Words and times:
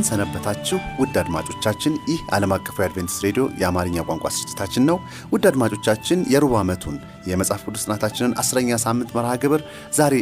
እንደምን 0.00 0.12
ሰነበታችሁ 0.12 0.76
ውድ 1.00 1.14
አድማጮቻችን። 1.20 1.94
ይህ 2.10 2.20
ዓለም 2.34 2.52
አቀፉ 2.54 2.76
የአድቬንቲስት 2.80 3.22
ሬዲዮ 3.24 3.42
የአማርኛ 3.60 3.96
ቋንቋ 4.08 4.26
ስርጭታችን 4.34 4.84
ነው። 4.88 4.96
ውድ 5.32 5.44
አድማጮቻችን 5.50 6.18
የሩብ 6.32 6.52
ዓመቱን 6.60 6.96
የመጽሐፍ 7.30 7.62
ቅዱስ 7.66 7.84
ጥናታችንን 7.86 8.32
አስረኛ 8.42 8.78
ሳምንት 8.84 9.10
መርሃ 9.16 9.32
ግብር 9.42 9.62
ዛሬ 9.98 10.14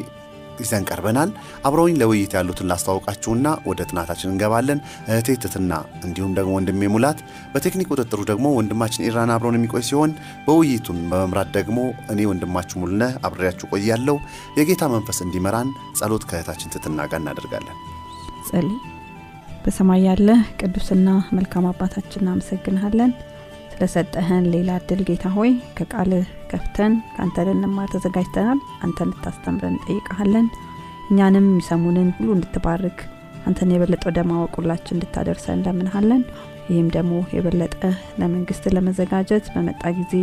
ይዘን 0.58 0.86
ቀርበናል። 0.88 1.30
አብረውኝ 1.64 1.94
ለውይይት 2.00 2.32
ያሉትን 2.36 2.68
ላስተዋውቃችሁና 2.70 3.46
ወደ 3.68 3.86
ጥናታችን 3.88 4.32
እንገባለን። 4.32 4.80
እህቴ 5.08 5.38
ትትና 5.44 5.72
እንዲሁም 6.02 6.34
ደግሞ 6.38 6.50
ወንድሜ 6.58 6.90
ሙላት፣ 6.94 7.20
በቴክኒክ 7.54 7.90
ቁጥጥሩ 7.92 8.20
ደግሞ 8.32 8.46
ወንድማችን 8.58 9.06
ኢራን 9.06 9.34
አብረውን 9.36 9.58
የሚቆይ 9.60 9.86
ሲሆን 9.88 10.14
በውይይቱን 10.46 11.00
በመምራት 11.08 11.50
ደግሞ 11.58 11.78
እኔ 12.10 12.28
ወንድማችሁ 12.32 12.76
ሙሉነህ 12.82 13.14
አብሬያችሁ 13.26 13.68
ቆያለሁ። 13.72 14.18
የጌታ 14.58 14.84
መንፈስ 14.96 15.20
እንዲመራን 15.26 15.70
ጸሎት 16.00 16.26
ከእህታችን 16.30 16.74
ትትና 16.76 17.08
ጋር 17.12 17.20
እናደርጋለን። 17.22 17.76
ጸልይ። 18.50 18.78
በሰማይ 19.68 20.02
ያለ 20.04 20.28
ቅዱስና 20.60 21.08
መልካም 21.36 21.64
አባታችን 21.70 22.20
እናመሰግንሃለን 22.22 23.10
ስለሰጠህን 23.72 24.44
ሌላ 24.52 24.70
እድል 24.80 25.00
ጌታ 25.08 25.24
ሆይ 25.34 25.50
ከቃልህ 25.78 26.28
ከፍተን 26.50 26.92
ከአንተ 27.10 27.44
ልንማር 27.48 27.88
ተዘጋጅተናል። 27.94 28.60
አንተ 28.84 28.98
እንድታስተምረን 29.06 29.74
እንጠይቀሃለን። 29.74 30.46
እኛንም 31.10 31.46
የሚሰሙንን 31.48 32.08
ሁሉ 32.16 32.28
እንድትባርክ 32.36 33.00
አንተን 33.46 33.72
የበለጠ 33.74 34.02
ወደ 34.10 34.22
ማወቁላችን 34.30 34.96
እንድታደርሰን 34.96 35.54
እንለምንሃለን። 35.58 36.22
ይህም 36.68 36.88
ደግሞ 36.96 37.20
የበለጠ 37.36 37.82
ለመንግስት 38.20 38.66
ለመዘጋጀት 38.76 39.46
በመጣ 39.56 39.82
ጊዜ 39.98 40.14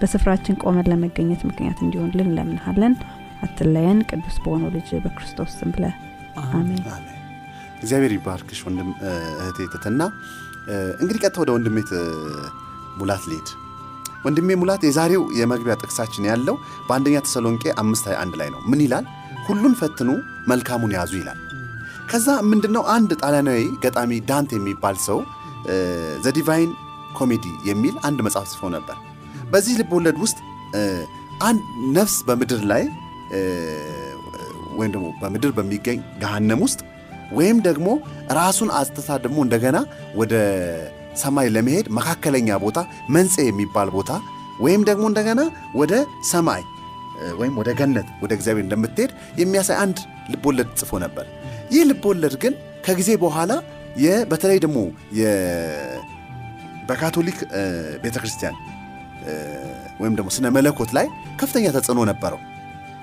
በስፍራችን 0.00 0.60
ቆመን 0.64 0.90
ለመገኘት 0.92 1.44
ምክንያት 1.48 1.80
እንዲሆንልን 1.86 2.28
እንለምንሃለን። 2.28 2.96
አትለየን። 3.42 4.00
ቅዱስ 4.10 4.38
በሆነው 4.44 4.72
ልጅ 4.76 4.90
በክርስቶስ 5.06 5.54
ስም 5.60 5.72
ብለህ 5.76 5.96
አሜን። 6.52 6.84
እግዚአብሔር 7.78 8.12
ይባርክሽ 8.16 8.60
ወንድም 8.66 8.88
እህቴ 9.38 9.66
ትትና። 9.74 10.00
እንግዲህ 11.02 11.20
ቀጥታ 11.22 11.36
ወደ 11.42 11.50
ወንድሜ 11.56 11.76
ሙላት 13.00 13.24
ልሂድ። 13.30 13.48
ወንድሜ 14.24 14.48
ሙላት 14.60 14.82
የዛሬው 14.86 15.22
የመግቢያ 15.38 15.74
ጥቅሳችን 15.82 16.24
ያለው 16.30 16.56
በአንደኛ 16.88 17.16
ተሰሎንቄ 17.26 17.64
አምስት 17.82 18.04
ሃያ 18.08 18.16
አንድ 18.24 18.34
ላይ 18.40 18.48
ነው። 18.54 18.60
ምን 18.70 18.80
ይላል? 18.84 19.04
ሁሉን 19.46 19.74
ፈትኑ 19.80 20.08
መልካሙን 20.50 20.92
ያዙ 20.96 21.12
ይላል። 21.20 21.38
ከዛ 22.10 22.28
ምንድነው 22.50 22.82
አንድ 22.94 23.10
ጣሊያናዊ 23.22 23.60
ገጣሚ 23.84 24.12
ዳንት 24.30 24.50
የሚባል 24.56 24.96
ሰው 25.06 25.18
The 26.24 26.32
Divine 26.36 26.70
Comedy 27.18 27.46
የሚል 27.68 27.94
አንድ 28.08 28.18
መጽሐፍ 28.26 28.46
ጽፎ 28.52 28.70
ነበር። 28.76 28.96
በዚህ 29.52 29.74
ልብ 29.80 29.92
ወለድ 29.96 30.18
ውስጥ 30.24 30.38
አንድ 31.48 31.62
ነፍስ 31.96 32.16
በምድር 32.28 32.62
ላይ 32.70 32.82
ወይም 34.78 34.90
ደግሞ 34.94 35.06
በምድር 35.20 35.52
በሚገኝ 35.56 35.98
ገሃነም 36.22 36.60
ውስጥ 36.66 36.80
ወይም 37.32 37.58
ደግሞ 37.62 37.88
ራሱን 38.32 38.70
አጽትታ 38.70 39.18
ደግሞ 39.24 39.38
እንደገና 39.46 39.78
ወደ 40.14 40.34
ሰማይ 41.16 41.48
ለመሄድ 41.54 41.86
መካከለኛ 41.98 42.58
ቦታ 42.64 42.78
መንጽኤ 43.10 43.44
የሚባል 43.48 43.88
ቦታ 43.90 44.10
ወይም 44.60 44.82
ደግሞ 44.84 45.04
እንደገና 45.10 45.40
ወደ 45.74 45.92
ሰማይ 46.30 46.62
ወይም 47.40 47.54
ወደ 47.60 47.70
ገነት 47.78 48.08
ወደ 48.22 48.32
እግዚአብሔር 48.38 48.64
እንደምትሄድ 48.64 49.10
የሚያሳይ 49.40 49.76
አንድ 49.84 49.98
ልቦለድ 50.32 50.68
ጽፎ 50.80 50.92
ነበር። 51.04 51.26
ይህ 51.72 51.82
ልቦለድ 51.90 52.34
ግን 52.42 52.54
ከጊዜ 52.86 53.10
በኋላ 53.24 53.52
በተለይ 54.30 54.58
ደግሞ 54.64 54.78
በካቶሊክ 56.88 57.38
ቤተ 58.04 58.16
ክርስቲያን 58.22 58.56
ወይም 60.00 60.14
ደግሞ 60.18 60.28
ስነ 60.36 60.46
መለኮት 60.56 60.90
ላይ 60.96 61.06
ከፍተኛ 61.40 61.66
ተጽዕኖ 61.76 62.00
ነበረው። 62.10 62.40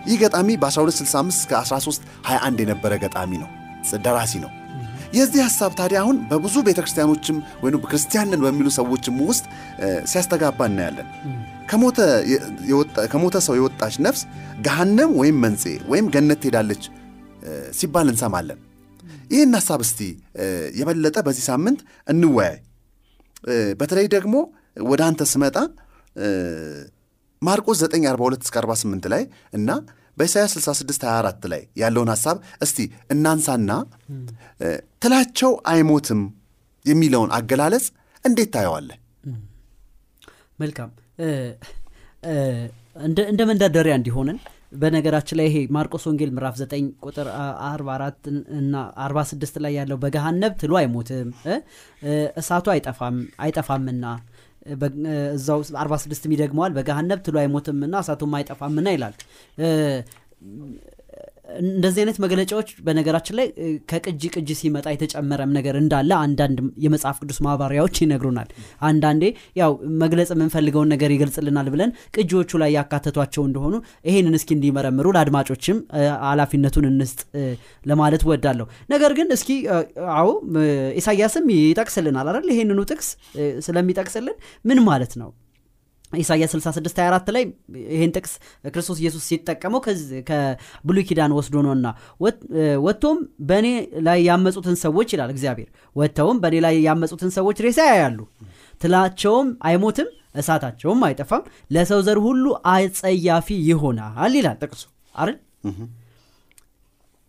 ይህ 0.05 0.17
ገጣሚ 0.21 0.49
በ1265 0.63 1.35
እስከ 1.35 1.51
1321 1.59 2.63
የነበረ 2.63 2.93
ገጣሚ 3.03 3.31
ነው፣ 3.43 3.49
ደራሲ 4.05 4.33
ነው። 4.43 4.51
የዚህ 5.13 5.41
ሐሳብ 5.47 5.71
ታዲያ 5.79 5.97
አሁን 6.03 6.17
በብዙ 6.29 6.55
ቤተ 6.67 6.79
ክርስቲያኖችም 6.81 7.37
ወይም 7.63 7.83
ክርስቲያንን 7.83 8.39
በሚሉ 8.45 8.67
ሰዎችም 8.77 9.17
ውስጥ 9.27 9.45
ሲያስተጋባ 10.11 10.59
እናያለን። 10.71 11.07
ከሞተ 13.11 13.37
ሰው 13.47 13.55
የወጣች 13.59 13.95
ነፍስ 14.05 14.21
ገሃነም 14.61 15.11
ወይም 15.21 15.37
መንጽኤ 15.45 15.75
ወይም 15.91 16.07
ገነት 16.15 16.39
ትሄዳለች 16.43 16.83
ሲባል 17.71 18.07
እንሰማለን። 18.13 18.59
ይህን 19.31 19.53
ሐሳብ 19.59 19.79
እስቲ 19.85 19.99
የበለጠ 20.79 21.17
በዚህ 21.27 21.43
ሳምንት 21.49 21.79
እንወያይ። 22.07 22.57
በተለይ 23.79 24.07
ደግሞ 24.15 24.35
ወደ 24.89 25.01
አንተ 25.09 25.23
ስመጣ 25.33 25.57
ማርቆስ 27.41 27.79
942 27.85 28.45
እስከ 28.45 28.55
48 28.61 29.07
ላይ 29.13 29.23
እና 29.53 29.69
በኢሳያስ 30.17 30.53
66 30.59 31.05
24 31.07 31.47
ላይ 31.53 31.61
ያለውን 31.81 32.09
ሐሳብ 32.13 32.37
እስቲ 32.65 32.79
እናንሳና 33.15 33.71
ትላቸው 35.03 35.53
አይሞትም 35.73 36.21
የሚለውን 36.85 37.31
አገላለጽ 37.37 37.85
እንዴት 38.25 38.49
ታየዋለህ? 38.55 38.97
መልካም 40.59 40.91
እንደ 43.29 43.41
መንደርደሪያ 43.49 43.93
እንዲሆንን 43.99 44.37
በነገራችን 44.81 45.37
ላይ 45.39 45.47
ይሄ 45.49 45.57
ማርቆስ 45.75 46.03
ወንጌል 46.09 46.31
ምዕራፍ 46.35 46.55
9 46.61 46.87
ቁጥር 47.05 47.27
44 47.67 48.29
እና 48.59 48.73
46 49.05 49.59
ላይ 49.65 49.73
ያለው 49.79 49.97
በገሃነብ 50.03 50.53
ትሉ 50.61 50.73
አይሞትም 50.81 51.27
እሳቱ 52.41 52.65
አይጠፋም 52.73 53.17
አይጠፋምና 53.45 54.05
እዛው 55.35 55.59
46 55.79 56.27
ይደግመዋል 56.35 56.73
በገሃነብ 56.77 57.19
ትሉ 57.25 57.35
አይሞትምና 57.41 57.95
እሳቱም 58.03 58.35
አይጠፋምና 58.39 58.87
ይላል 58.95 59.15
እንደዚህ 61.65 61.99
አይነት 62.01 62.17
መግለጫዎች 62.23 62.69
በነገራችን 62.85 63.35
ላይ 63.39 63.47
ከቅጂ 63.91 64.21
ቅጂ 64.35 64.49
ሲመጣ 64.59 64.85
የተጨመረም 64.93 65.51
ነገር 65.57 65.75
እንዳለ 65.81 66.11
አንዳንድ 66.21 66.57
የመጽሐፍ 66.85 67.17
ቅዱስ 67.23 67.39
ማባሪያዎች 67.45 67.95
ይነግሩናል። 68.03 68.49
አንዳንዴ 68.89 69.23
ያው 69.61 69.71
መግለጽ 70.03 70.29
የምንፈልገውን 70.35 70.91
ነገር 70.93 71.11
ይገልጽልናል 71.15 71.69
ብለን 71.73 71.93
ቅጂዎቹ 72.15 72.51
ላይ 72.63 72.71
ያካተቷቸው 72.77 73.45
እንደሆኑ 73.47 73.75
ይሄንን 74.09 74.37
እስኪ 74.39 74.51
እንዲመረምሩ 74.57 75.07
ለአድማጮችም 75.15 75.79
ኃላፊነቱን 76.27 76.87
እንስጥ 76.91 77.21
ለማለት 77.85 78.25
ወዳለሁ 78.29 78.67
ነገር 78.89 79.13
ግን 79.17 79.29
እስኪ 79.35 79.49
አዎ 80.17 80.27
ኢሳያስም 80.99 81.47
ይጠቅስልናል 81.55 82.27
አይደል? 82.31 82.47
ይሄንኑ 82.53 82.79
ጥቅስ 82.89 83.09
ስለሚጠቅስልን 83.65 84.37
ምን 84.65 84.79
ማለት 84.87 85.13
ነው 85.21 85.31
ኢሳያስ 86.13 86.51
66 86.55 86.99
24 86.99 87.31
ላይ 87.35 87.43
ይህን 87.93 88.11
ጥቅስ 88.15 88.33
ክርስቶስ 88.73 88.97
ኢየሱስ 89.01 89.23
ሲጠቀመው 89.29 89.79
ከብሉይ 90.29 91.03
ኪዳን 91.09 91.31
ወስዶ 91.37 91.63
ነውና 91.65 91.87
ወጥቶም 92.85 93.17
በእኔ 93.49 93.67
ላይ 94.07 94.19
ያመፁትን 94.27 94.77
ሰዎች 94.83 95.09
ይላል 95.15 95.31
እግዚአብሔር። 95.35 95.69
ወጥተውም 95.95 96.39
በእኔ 96.43 96.55
ላይ 96.65 96.75
ያመፁትን 96.87 97.31
ሰዎች 97.37 97.59
ሬሳ 97.67 97.79
ያያሉ። 97.91 98.19
ትላቸውም 98.81 99.49
አይሞትም 99.67 100.09
እሳታቸውም 100.35 101.01
አይጠፋም 101.07 101.43
ለሰው 101.71 101.99
ዘር 102.07 102.19
ሁሉ 102.25 102.45
አጸያፊ 102.71 103.49
ይሆናል 103.69 104.33
ይላል 104.39 104.57
ጥቅሱ። 104.63 104.83
አይደል? 105.15 105.37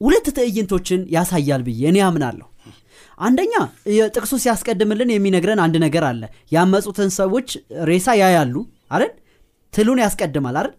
ሁለት 0.00 0.26
ትዕይንቶችን 0.37 1.00
ያሳያል 1.14 1.62
ብዬ 1.67 1.82
እኔ 1.90 1.99
ያምናለሁ 2.02 2.46
አንደኛ 3.19 3.53
ጥቅሱ 4.15 4.33
ሲያስቀድምልን 4.43 5.11
የሚነግረን 5.13 5.61
አንድ 5.65 5.77
ነገር 5.85 6.05
አለ። 6.09 6.23
ያመፁትን 6.53 7.11
ሰዎች 7.19 7.49
ሬሳ 7.91 8.17
ያያሉ 8.21 8.55
አይደል? 8.95 9.13
ትሉን 9.73 10.01
ያስቀድማል 10.05 10.57
አይደል? 10.61 10.75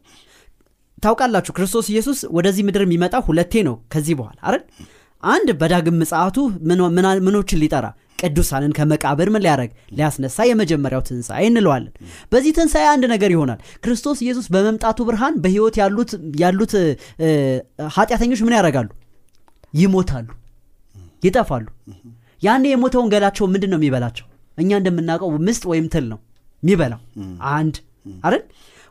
ታውቃላችሁ 1.04 1.51
ክርስቶስ 1.57 1.88
ኢየሱስ 1.94 2.19
ወደዚህ 2.38 2.63
ምድር 2.68 2.84
የሚመጣው 2.86 3.24
ሁለቴ 3.28 3.63
ነው 3.68 3.75
ከዚህ 3.94 4.16
በኋላ 4.19 4.38
አይደል? 4.48 4.63
አንድ 5.24 5.50
በዳግም 5.62 5.98
ምጽአቱ 6.01 6.38
ምኖችን 7.25 7.62
ሊጠራ 7.63 7.86
ቅዱሳንን 8.22 8.72
ከመቃብር 8.78 9.28
ምን 9.34 9.42
ሊያደረግ 9.45 9.72
ሊያስነሳ 9.98 10.45
የመጀመሪያው 10.48 11.01
ትንሣኤ 11.07 11.44
እንለዋለን። 11.50 11.92
በዚህ 12.31 12.51
ትንሣኤ 12.57 12.86
አንድ 12.94 13.06
ነገር 13.13 13.31
ይሆናል። 13.36 13.60
ክርስቶስ 13.84 14.18
ኢየሱስ 14.25 14.48
በመምጣቱ 14.54 15.06
ብርሃን 15.10 15.36
በህይወት 15.44 15.75
ያሉት 15.81 16.12
ያሉት 16.42 16.74
ኃጢአተኞች 17.95 18.42
ምን 18.45 18.56
ያደርጋሉ? 18.57 18.89
ይሞታሉ 19.74 20.28
ይጠፋሉ 21.24 21.66
ያኔ 22.42 22.66
የሞተውን 22.72 23.10
ገላቸው 23.13 23.45
ምንድን 23.54 23.72
ነው 23.74 23.80
የሚበላቸው? 23.80 24.25
እኛ 24.57 24.69
እንደምናውቀው 24.80 25.30
ምስጥ 25.48 25.63
ወይም 25.72 25.88
ትል 25.94 26.06
ነው 26.12 26.19
የሚበላው። 26.63 27.01
አንድ 27.54 27.75
አይደል? 28.24 28.44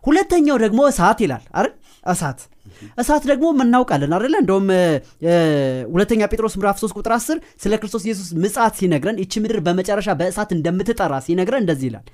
ሁለተኛው 0.05 0.57
ደግሞ 0.65 0.81
እሳት 0.91 1.19
ይላል 1.25 1.45
አይደል? 1.57 1.73
እሳት። 2.07 2.41
እሳት 3.01 3.23
ደግሞ 3.31 3.47
እናውቃለን 3.57 4.13
አደለ 4.17 4.35
እንደውም 4.43 4.67
ሁለተኛ 5.95 6.23
ጴጥሮስ 6.33 6.55
ምዕራፍ 6.59 6.77
3 6.81 6.97
ቁጥር 6.99 7.13
10 7.17 7.39
ስለ 7.63 7.73
ክርስቶስ 7.81 8.03
ኢየሱስ 8.07 8.29
ምጽአት 8.43 8.75
ሲነግረን 8.81 9.17
ይቺ 9.23 9.33
ምድር 9.45 9.59
በመጨረሻ 9.67 10.09
በእሳት 10.21 10.51
እንደምትጠራ 10.57 11.15
ሲነግረን 11.27 11.63
እንደዚህ 11.65 11.89
ይላል። 11.91 12.05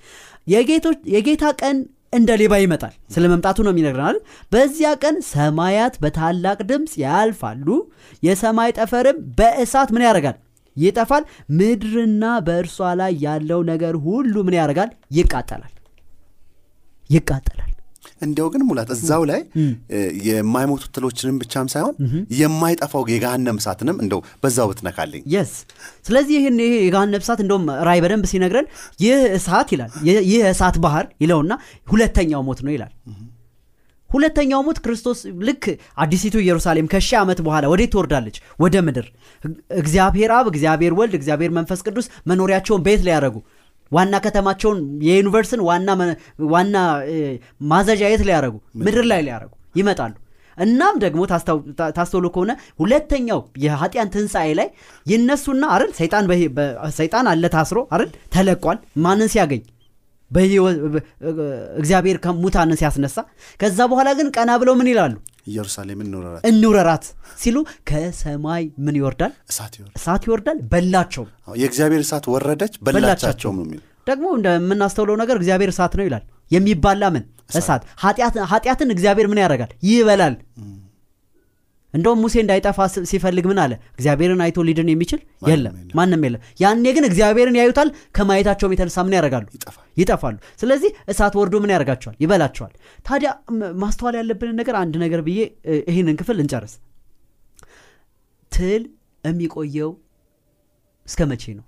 የጌታ 1.15 1.45
ቀን 1.61 1.77
እንደ 2.13 2.31
ሌባ 2.41 2.55
ይመጣል። 2.63 2.95
ስለ 3.15 3.25
መምጣቱ 3.33 3.59
ነው 3.67 3.73
የሚነግረናል 3.73 4.17
በዚያ 4.53 4.89
ቀን 5.03 5.17
ሰማያት 5.31 5.95
በታላቅ 6.03 6.59
ድምፅ 6.71 6.95
ያልፋሉ። 7.05 7.69
የሰማይ 8.23 8.73
ጠፈርም 8.79 9.19
በእሳት 9.39 9.91
ምን 9.97 10.05
ያደርጋል 10.09 10.37
ይጠፋል። 10.77 11.25
ምድርና 11.57 12.25
በእርሷ 12.47 12.91
ላይ 13.01 13.13
ያለው 13.25 13.61
ነገር 13.71 13.97
ሁሉ 14.07 14.35
ምን 14.47 14.57
ያደርጋል? 14.59 14.91
ይቃጠላል። 15.17 15.73
ይቃጠላል። 17.11 17.69
እንዲያው 18.23 18.49
ግን 18.53 18.63
ሙላት 18.67 18.89
እዛው 18.95 19.23
ላይ 19.31 19.41
የማይሞቱ 20.27 20.83
ትሎችንም 20.95 21.37
ብቻም 21.41 21.67
ሳይሆን 21.73 21.95
የማይጠፋው 22.39 23.03
የገሃነም 23.13 23.59
እሳትንም 23.61 23.97
እንደው 24.05 24.21
በዛው 24.43 24.69
ብትነካልኝ። 24.71 25.23
የስ 25.33 25.53
ስለዚህ 26.07 26.35
ይህን 26.39 26.59
ይሄ 26.65 26.75
የገሃነመ 26.81 27.21
እሳት 27.25 27.41
እንደውም 27.45 27.65
ራይ 27.89 28.01
በደንብ 28.05 28.27
ሲነግረን 28.33 28.69
ይህ 29.05 29.23
እሳት 29.39 29.71
ይላል 29.75 29.91
ይህ 30.29 30.43
እሳት 30.53 30.79
ባህር 30.85 31.07
ይለውና 31.25 31.53
ሁለተኛው 31.89 32.43
ሞት 32.49 32.63
ነው 32.67 32.73
ይላል 32.77 32.93
ሁለተኛው 34.13 34.61
ሞት 34.67 34.79
ክርስቶስ 34.85 35.19
ልክ 35.47 35.65
አዲሲቱ 35.99 36.35
ኢየሩሳሌም 36.43 36.91
ከሺህ 36.93 37.17
ዓመት 37.21 37.39
በኋላ 37.47 37.65
ወዴት 37.73 37.91
ትወርዳለች? 37.95 38.37
ወደ 38.61 38.75
ምድር። 38.87 39.07
እግዚአብሔር 39.81 40.33
አብ 40.37 40.47
እግዚአብሔር 40.53 40.95
ወልድ 40.99 41.15
እግዚአብሔር 41.19 41.53
መንፈስ 41.59 41.81
ቅዱስ 41.87 42.09
መኖሪያቸውን 42.29 42.85
ቤት 42.87 43.03
ሊያደረጉ 43.07 43.37
ዋና 43.93 44.15
ከተማቸውን 44.25 44.79
የዩኒቨርስን 45.07 45.61
ዋና 46.51 46.77
ማዘዣ 47.71 48.03
የት 48.07 48.23
ሊያደረጉ 48.29 48.55
ምድር 48.85 49.07
ላይ 49.11 49.21
ሊያደረጉ 49.27 49.51
ይመጣሉ። 49.79 50.13
እናም 50.59 50.95
ደግሞ 51.03 51.21
ታስታው- 51.29 51.61
ታ- 51.77 51.91
ታስተውሉ 51.97 52.27
ከሆነ 52.33 52.53
ሁለተኛው 52.81 53.39
የኃጢያን 53.63 54.11
ትንሣኤ 54.15 54.49
ላይ 54.59 54.69
ይነሱና 55.07 55.63
አይደል 55.75 55.93
ሰይጣን 56.99 57.27
አለ 57.31 57.45
ታስሮ 57.55 57.79
አይደል 57.95 58.11
ተለቋል። 58.35 58.79
ማንን 59.05 59.31
ሲያገኝ 59.33 59.63
እግዚአብሔር 61.81 62.17
ከሙታንን 62.25 62.79
ሲያስነሳ 62.81 63.17
ከዛ 63.61 63.79
በኋላ 63.91 64.09
ግን 64.19 64.29
ቀና 64.37 64.51
ብለው 64.61 64.75
ምን 64.79 64.89
ይላሉ? 64.93 65.15
ኢየሩሳሌምን 65.47 66.07
እንውረራት። 66.09 66.43
እንውረራት 66.49 67.05
ሲሉ 67.39 67.57
ከሰማይ 67.89 68.65
ምን 68.85 68.95
ይወርዳል? 68.99 69.33
እሳት 69.97 70.23
ይወርዳል። 70.27 70.59
በላቸው 70.73 71.25
የእግዚአብሔር 71.63 72.03
እሳት 72.05 72.27
ወረደች 72.35 72.75
በላቻቸውም 72.87 73.59
ነው 73.63 73.81
ደግሞ 74.09 74.27
እንደምናስተውለው 74.37 75.17
ነገር 75.21 75.37
እግዚአብሔር 75.41 75.71
እሳት 75.73 75.93
ነው 75.99 76.07
ይላል። 76.07 76.25
የሚባላ 76.51 77.05
ምን? 77.15 77.25
እሳት። 77.55 77.83
ኃጢአት- 78.03 78.45
ኃጢአትን 78.51 78.89
እግዚአብሔር 78.95 79.27
ምን 79.31 79.41
ያደርጋል? 79.43 79.71
ይበላል 79.89 80.35
እንደውም 81.95 82.21
ሙሴ 82.23 82.35
እንዳይጠፋ 82.43 82.79
ሲፈልግ 83.11 83.45
ምን 83.51 83.59
አለ? 83.63 83.73
እግዚአብሔርን 83.95 84.41
አይቶ 84.45 84.59
ሊድን 84.69 84.89
የሚችል 84.93 85.21
የለም 85.49 85.75
ማንም 85.99 86.23
የለም። 86.27 86.43
ያኔ 86.63 86.85
ግን 86.97 87.05
እግዚአብሔርን 87.09 87.57
ያዩታል 87.61 87.89
ከማየታቸውም 88.17 88.73
የተነሳ 88.75 89.05
ምን 89.07 89.17
ያደርጋሉ? 89.19 89.45
ይጠፋሉ። 89.97 90.37
ስለዚህ 90.63 90.91
እሳት 91.13 91.35
ወርዶ 91.41 91.55
ምን 91.65 91.73
ያደርጋቸዋል? 91.75 92.17
ይበላቸዋል። 92.25 92.73
ታዲያ 93.07 93.31
ማስተዋል 93.83 94.17
ያለብንን 94.21 94.57
ነገር 94.61 94.77
አንድ 94.83 94.97
ነገር 95.05 95.23
ብዬ 95.29 95.39
ይህንን 95.91 96.17
ክፍል 96.21 96.39
እንጨርስ 96.45 96.75
ትል 98.53 98.83
የሚቆየው 99.25 99.91
እስከ 101.07 101.21
መቼ 101.31 101.45
ነው? 101.59 101.65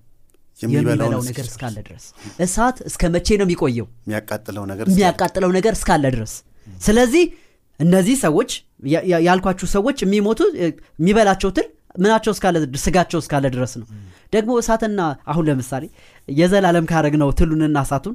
የሚበላው 0.58 1.20
ነገር 1.28 1.46
እስካለ 1.48 1.76
ድረስ። 1.86 2.04
እሳት 2.44 2.76
እስከ 2.90 3.02
መቼ 3.14 3.28
ነው 3.40 3.46
የሚቆየው? 3.46 3.86
የሚያቃጥለው 4.88 5.50
ነገር 5.56 5.72
እስካለ 5.78 6.04
ድረስ። 6.14 6.34
ስለዚህ 6.80 7.24
እነዚህ 7.80 8.16
ሰዎች 8.24 8.50
ያልኳችሁ 9.26 9.66
ሰዎች 9.74 9.98
የሚሞቱ 10.04 10.40
የሚበላቸው 10.60 11.50
ትል 11.56 11.68
ምናቸው 11.98 12.32
እስካለ 12.34 12.56
ስጋቸው 12.84 13.18
እስካለ 13.22 13.44
ድረስ 13.54 13.72
ነው። 13.80 13.86
ደግሞ 14.32 14.52
እሳትና 14.60 15.00
አሁን 15.30 15.44
ለምሳሌ 15.48 15.84
የዘላለም 16.28 16.86
ካረግ 16.90 17.14
ነው 17.22 17.28
ትሉንና 17.38 17.78
እሳቱን 17.86 18.14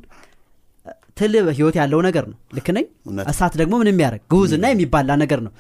ትል 1.18 1.34
ህይወት 1.50 1.76
ያለው 1.80 2.00
ነገር 2.08 2.26
ነው። 2.32 2.38
ልክ 2.58 2.68
ነኝ? 2.76 2.86
እሳት 3.32 3.54
ደግሞ 3.62 3.74
ምን 3.82 3.90
የሚያደርግ 3.92 4.22
ግውዝና 4.34 4.66
የሚባላ 4.72 5.12
ነገር 5.24 5.40
ነው። 5.46 5.52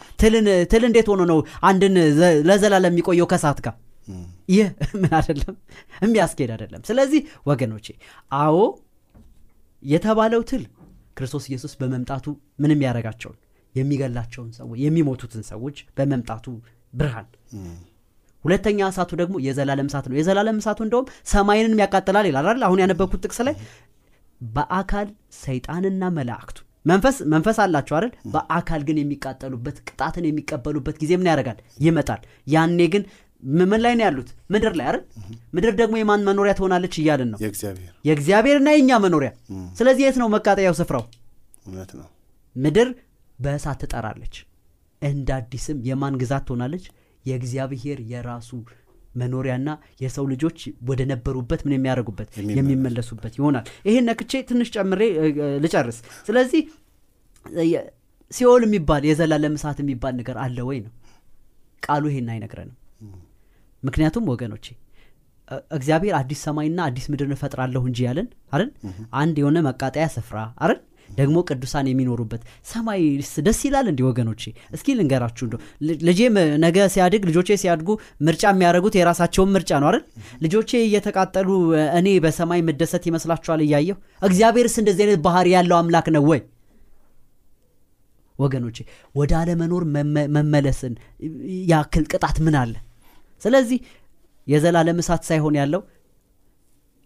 ትል 0.71 0.83
እንዴት 0.85 1.07
ሆኖ 1.11 1.21
ነው 1.31 1.39
አንድን 1.69 1.95
ለዘላለም 2.49 2.93
የሚቆየው 2.93 3.27
ከእሳት 3.31 3.59
ጋር? 3.65 3.75
ይህ 4.49 4.67
ምን 5.01 5.11
አይደለም? 5.17 5.55
የሚያስኬድ 6.01 6.51
አይደለም። 6.55 6.81
ስለዚህ 6.89 7.21
ወገኖቼ 7.49 7.87
አዎ 8.39 8.55
የተባለው 9.83 10.41
ትል 10.49 10.63
ክርስቶስ 11.17 11.45
ኢየሱስ 11.49 11.73
በመምጣቱ 11.79 12.25
ምን 12.59 12.71
የሚያደርጋቸውን 12.73 13.37
የሚገላቸውን 13.75 14.49
ሰዎች 14.57 14.77
የሚሞቱትን 14.83 15.43
ሰዎች 15.51 15.77
በመምጣቱ 15.97 16.45
ብርሃን። 16.93 17.27
ሁለተኛ 18.43 18.79
እሳቱ 18.91 19.11
ደግሞ 19.21 19.35
የዘላለም 19.45 19.87
እሳት 19.89 20.05
ነው። 20.09 20.15
የዘላለም 20.19 20.59
እሳቱ 20.61 20.79
እንደውም 20.85 21.07
ሰማይንም 21.31 21.79
ያቃጥላል 21.83 22.25
ይላል 22.29 22.45
አይደል? 22.45 22.63
አሁን 22.67 22.81
ያነበብኩት 22.83 23.21
ጥቅስ 23.25 23.39
ላይ 23.47 23.55
በአካል 24.41 25.07
ሰይጣንና 25.41 26.03
መላእክቱ 26.17 26.57
መንፈስ 26.85 27.17
መንፈስ 27.33 27.57
አላቸው 27.63 27.95
አይደል? 27.97 28.11
በአካል 28.33 28.81
ግን 28.87 28.97
የሚቃጠሉበት 29.01 29.77
ቅጣትን 29.87 30.25
የሚቀበሉበት 30.27 30.95
ጊዜ 31.01 31.11
ምን 31.19 31.27
ያደርጋል? 31.31 31.57
ይመጣል። 31.85 32.21
ያኔ 32.47 32.79
ግን 32.93 33.03
ምን 33.61 33.81
ላይ 33.83 33.93
ነው 33.97 34.03
ያሉት? 34.05 34.29
ምድር 34.53 34.73
ላይ 34.79 34.85
አይደል? 34.89 35.03
ምድር 35.53 35.73
ደግሞ 35.81 35.95
የማን 35.99 36.23
መኖሪያ 36.27 36.53
ትሆናለች 36.57 36.95
እያልን 37.01 37.29
ነው? 37.33 37.37
የእግዚአብሔር። 37.43 37.91
የእግዚአብሔርና 38.07 38.69
የእኛ 38.73 38.91
መኖሪያ። 39.05 39.31
ስለዚህ 39.77 40.03
የት 40.05 40.17
ነው 40.21 40.29
መቃጠያው 40.35 40.75
ስፍራው? 40.79 41.03
ምድር 42.55 42.89
በእሳት 43.39 43.79
ትጠራለች። 43.83 44.35
እንደ 45.01 45.29
አዲስም 45.37 45.77
የማን 45.87 46.15
ግዛት 46.21 46.43
ትሆናለች? 46.47 46.85
የእግዚአብሔር 47.25 47.99
የራሱ 48.11 48.49
መኖሪያና 49.15 49.69
የሰው 50.01 50.25
ልጆች 50.31 50.57
ወደ 50.89 51.01
ነበሩበት 51.11 51.61
ምን 51.65 51.73
የሚያደርጉበት? 51.75 52.27
የሚመለሱ- 52.33 52.57
የሚመለሱበት 52.59 53.33
ይሆናል። 53.39 53.65
ይሄን 53.87 54.05
ነክቼ 54.09 54.31
ትንሽ 54.49 54.69
ጨምሬ 54.75 55.01
ልጨርስ። 55.63 55.97
ስለዚህ 56.27 56.61
ሲኦል 58.31 58.63
የሚባል 58.65 59.03
የዘላለም 59.09 59.55
እሳት 59.57 59.77
የሚባል 59.81 60.13
ነገር 60.19 60.37
አለ 60.43 60.57
ወይ 60.67 60.79
ነው? 60.83 60.91
ቃሉ 61.83 62.03
ይሄን 62.11 62.29
አይነግረንም። 62.33 62.77
ምክንያቱም 63.83 64.25
ወገኖቼ 64.31 64.65
እግዚአብሔር 65.71 66.13
አዲስ 66.17 66.39
ሰማይና 66.45 66.79
አዲስ 66.87 67.05
ምድርን 67.11 67.33
እፈጥራለሁ 67.35 67.81
እንጂ 67.89 67.99
ያለን 68.07 68.27
አይደል? 68.53 68.69
አንድ 69.15 69.35
የሆነ 69.41 69.57
መቃጠያ 69.67 70.05
ስፍራ 70.15 70.37
አይደል 70.61 70.79
ደግሞ 71.09 71.37
ቅዱሳን 71.47 71.85
የሚኖሩበት 71.89 72.41
ሰማይ 72.69 73.01
ደስ 73.45 73.59
ይላል 73.65 73.87
እንዲህ 73.91 74.05
ወገኖቼ? 74.07 74.41
እስኪ 74.75 74.87
ልንገራችሁ 74.97 75.45
እንደ 75.47 75.55
ልጄም 76.07 76.35
ነገ 76.63 76.77
ሲያድግ 76.93 77.23
ልጆቼ 77.29 77.57
ሲያድጉ 77.61 77.89
ምርጫ 78.27 78.43
የሚያደርጉት 78.51 78.95
የራሳቸውን 78.99 79.51
ምርጫ 79.55 79.71
ነው 79.81 79.89
አይደል? 79.89 80.03
ልጆቼ 80.43 80.71
እየተቃጠሉ 80.85 81.49
እኔ 81.99 82.07
በሰማይ 82.25 82.61
መደሰት 82.69 83.03
ይመስላችኋል 83.09 83.61
እያየሁ? 83.65 83.97
እግዚአብሔርስ 84.21 84.75
እንደዚህ 84.81 85.03
አይነት 85.05 85.21
ባህሪ 85.25 85.49
ያለው 85.55 85.77
አምላክ 85.79 86.09
ነው 86.15 86.25
ወይ? 86.31 86.41
ወገኖቼ 88.39 88.77
ወደ 89.15 89.31
አለመኖር 89.39 89.83
መመ- 89.93 90.29
መመለስን 90.35 90.93
ያክል 91.71 92.05
ቅጣት 92.11 92.37
ምን 92.45 92.55
አለ? 92.59 92.73
ስለዚህ 93.41 93.79
የዘላለም 94.47 94.99
እሳት 95.01 95.23
ሳይሆን 95.27 95.55
ያለው 95.59 95.81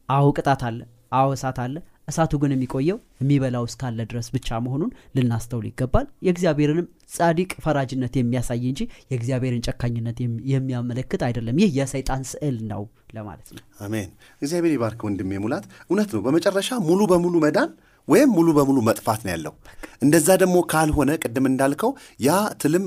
አዎ 0.10 0.26
ቅጣት 0.38 0.62
አለ 0.68 0.80
አዎ 1.14 1.28
እሳት 1.36 1.58
አለ 1.64 1.76
እሳቱ 2.08 2.34
ግን 2.40 2.54
የሚቆየው 2.54 2.98
የሚበላው 3.22 3.66
እስካለ 3.68 4.00
ድረስ 4.10 4.28
ብቻ 4.34 4.60
መሆኑን 4.64 4.90
ልናስተውል 5.16 5.66
ይገባል። 5.70 6.08
የእግዚአብሔርንም 6.26 6.88
ጻዲቅ 7.14 7.52
ፈራጅነት 7.64 8.14
የሚያሳይ 8.20 8.64
እንጂ 8.70 8.82
የእግዚአብሔርን 9.12 9.64
ጨካኝነት 9.68 10.18
የሚ- 10.24 10.44
የሚያመለክት 10.52 11.24
አይደለም። 11.28 11.60
ይህ 11.62 11.72
የሰይጣን 11.78 12.24
ስዕል 12.32 12.58
ነው 12.72 12.84
ለማለት 13.16 13.50
ነው። 13.56 13.64
አሜን። 13.82 14.10
እግዚአብሔር 14.42 14.74
ይባርክ 14.76 15.02
ወንድሜ 15.08 15.40
ሙላት። 15.44 15.66
እውነት 15.86 16.12
ነው 16.16 16.24
በመጨረሻ 16.26 16.72
ሙሉ 16.88 17.02
በሙሉ 17.12 17.36
መዳን 17.44 17.72
ወይም 18.08 18.30
ሙሉ 18.36 18.48
በሙሉ 18.56 18.78
መጥፋት 18.86 19.22
ነው 19.26 19.32
ያለው። 19.34 19.54
እንደዛ 20.02 20.30
ደግሞ 20.42 20.56
ካልሆነ 20.72 21.12
ቅድም 21.22 21.46
እንዳልከው 21.50 21.92
ያ 22.22 22.32
ትልም 22.62 22.84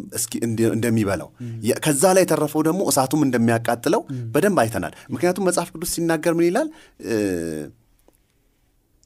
እንደሚበላው 0.74 1.28
ከዛ 1.84 2.04
ላይ 2.16 2.22
የተረፈው 2.24 2.62
ደግሞ 2.66 2.82
እሳቱም 2.90 3.22
እንደሚያቃጥለው 3.26 4.02
በደንብ 4.34 4.58
አይተናል። 4.62 4.94
ምክንያቱም 5.14 5.46
መጽሐፍ 5.48 5.70
ቅዱስ 5.74 5.92
ሲናገር 5.96 6.34
ምን 6.36 6.46
ይላል 6.48 6.68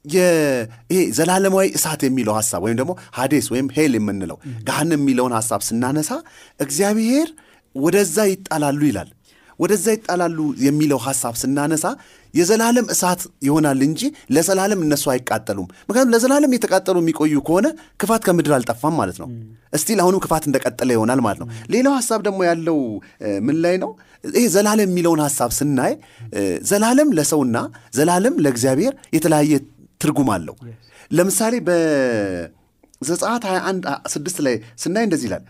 ይሄ 0.05 0.99
ዘላለማዊ 1.17 1.67
እሳት 1.77 2.01
የሚለው 2.07 2.35
ሀሳብ 2.37 2.61
ወይም 2.65 2.77
ደግሞ 2.79 2.91
ሀዴስ 3.17 3.47
ወይም 3.53 3.67
ሄል 3.75 3.95
የምንለው 3.97 4.37
ገሃነም 4.67 5.01
የሚለውን 5.01 5.33
ሀሳብ 5.39 5.61
ስናነሳ 5.67 6.11
እግዚአብሔር 6.59 7.27
ወደዛ 7.75 8.17
ይጣላሉ 8.31 8.81
ይላል። 8.89 9.09
ወደዛ 9.59 9.85
ይጣላሉ 9.95 10.37
የሚለው 10.65 10.99
ሀሳብ 11.03 11.33
ስናነሳ 11.41 11.85
የዘላለም 12.33 12.85
እሳት 12.93 13.21
ይሆናል 13.45 13.79
እንጂ 13.87 14.01
ለዘላለም 14.35 14.79
እነሱ 14.85 15.05
አይቃጠሉም። 15.13 15.67
ምክንያቱም 15.81 16.13
ለዘላለም 16.13 16.53
የተቃጠሉ 16.55 16.97
የሚቆዩ 17.01 17.33
ከሆነ 17.47 17.67
ክፋት 18.01 18.21
ከምድር 18.27 18.53
አልጠፋም 18.57 18.95
ማለት 19.01 19.17
ነው። 19.21 19.27
እስቲል 19.73 19.99
አሁንም 20.03 20.21
ክፋት 20.25 20.45
እንደቀጠለ 20.49 20.89
ይሆናል 20.95 21.21
ማለት 21.25 21.39
ነው። 21.43 21.49
ሌላው 21.73 21.93
ሀሳብ 21.99 22.21
ደግሞ 22.27 22.39
ያለው 22.49 22.79
ምን 23.47 23.57
ላይ 23.65 23.75
ነው? 23.83 23.91
ይሄ 24.33 24.45
ዘላለም 24.55 24.89
የሚለውን 24.89 25.21
ሀሳብ 25.25 25.51
ስናይ 25.59 25.93
ዘላለም 26.71 27.11
ለሰውና 27.17 27.57
ዘላለም 27.93 28.35
ለእግዚአብሔር 28.45 28.95
የተለያየ 29.13 29.53
ትርጉም 30.01 30.29
አለው 30.35 30.55
ለምሳሌ 31.11 31.53
ዘጸአት 33.01 33.43
21 33.49 33.85
ስድስት 34.13 34.37
ላይ 34.45 34.55
ስናይ 34.77 35.05
እንደዚህ 35.07 35.27
ይላል፣ 35.29 35.43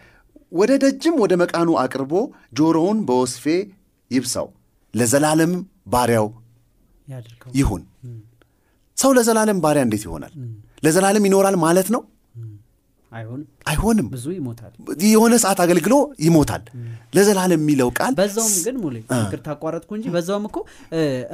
ወደ 0.51 0.71
ደጅም 0.83 1.15
ወደ 1.23 1.33
መቃኑ 1.41 1.69
አቅርቦ 1.83 2.13
ጆሮውን 2.59 2.99
በወስፌ 3.07 3.45
ይብሳው፣ 4.11 4.47
ለዘላለም 4.93 5.53
ባሪያው 5.87 6.27
ይሁን። 7.55 7.83
ሰው 8.97 9.11
ለዘላለም 9.17 9.59
ባሪያ 9.61 9.81
እንዴት 9.83 10.03
ይሆናል? 10.07 10.33
ለዘላለም 10.83 11.23
ይኖራል 11.27 11.55
ማለት 11.65 11.87
ነው? 11.95 12.01
አይሆንም 13.11 13.47
አይሆንም። 13.65 14.07
ብዙ 14.13 14.25
ይሞታል። 14.35 14.71
የሆነ 15.07 15.33
ሰዓት 15.43 15.59
አገልግሎ 15.63 15.93
ይሞታል። 16.25 16.63
ለዘላለም 17.15 17.61
የሚለው 17.61 17.89
ቃል 17.97 18.13
በዛውም 18.17 18.53
ግን 18.65 18.75
ሙሌ 18.81 18.95
ምክር 19.13 19.39
ታቋረጥኩ 19.45 19.91
እንጂ 19.97 20.05
በዛውም 20.13 20.45
እኮ 20.49 20.57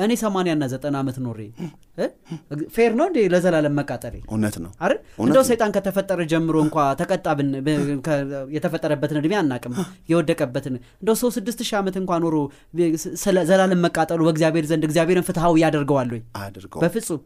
እኔ 0.04 0.12
ሰማንያና 0.22 0.64
ዘጠና 0.72 0.96
ዓመት 1.04 1.18
ኖሬ 1.26 1.40
fair 2.76 2.92
ነው 2.98 3.06
እንዴ 3.10 3.20
ለዘላለም 3.34 3.76
መቃጠሬ 3.80 4.16
እውነት 4.28 4.56
ነው። 4.64 4.72
አይደል? 4.80 4.98
እንደው 5.26 5.44
ሰይጣን 5.50 5.72
ከተፈጠረ 5.76 6.20
ጀምሮ 6.32 6.56
እንኳ 6.66 6.78
ተቀጣብን 7.00 7.50
የተፈጠረበትን 8.56 9.20
እድሜ 9.22 9.34
አናቅም 9.40 9.74
የወደቀበትን 10.12 10.74
እንደው 10.98 11.16
ሰው 11.22 11.32
ስድስት 11.38 11.62
ሺህ 11.64 11.78
ዓመት 11.80 11.96
እንኳ 12.02 12.20
ኖሮ 12.24 12.36
ዘላለም 13.50 13.82
መቃጠሉ 13.86 14.22
በእግዚአብሔር 14.28 14.68
ዘንድ 14.72 14.86
እግዚአብሔርን 14.90 15.26
ፍትሐዊ 15.28 15.56
ያደርገዋል 15.64 16.12
ወይ? 16.16 16.22
በፍጹም። 16.84 17.22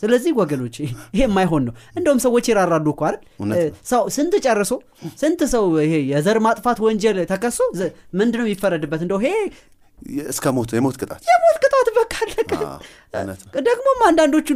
ስለዚህ 0.00 0.32
ወገኖች 0.38 0.76
ይሄ 0.82 0.90
የማይሆን 1.20 1.62
ነው። 1.66 1.74
እንደውም 1.96 2.20
ሰዎች 2.24 2.44
ይራራሉ 2.50 2.86
እኮ 2.94 3.02
አይደል 3.08 3.22
ስንት 4.16 4.34
ጨርሶ 4.44 4.72
ስንት 5.20 5.40
ሰው 5.52 5.64
ይሄ 5.82 5.94
የዘር 6.10 6.38
ማጥፋት 6.44 6.78
ወንጀል 6.84 7.18
ተከሶ 7.30 7.58
ዘ- 7.78 7.90
ምንድን 8.18 8.38
ነው 8.40 8.46
የሚፈረድበት? 8.46 9.00
እንደው 9.04 9.18
ይሄ 9.20 9.34
እስከ 10.28 10.46
ሞት 10.54 10.70
የሞት 10.76 10.96
ቅጣት። 11.00 11.22
የሞት 11.28 11.56
ቅጣት 11.62 11.88
በቃ 11.96 12.12
አለቀ። 12.22 12.50
ደግሞም 13.66 14.00
አንዳንዶቹ 14.08 14.48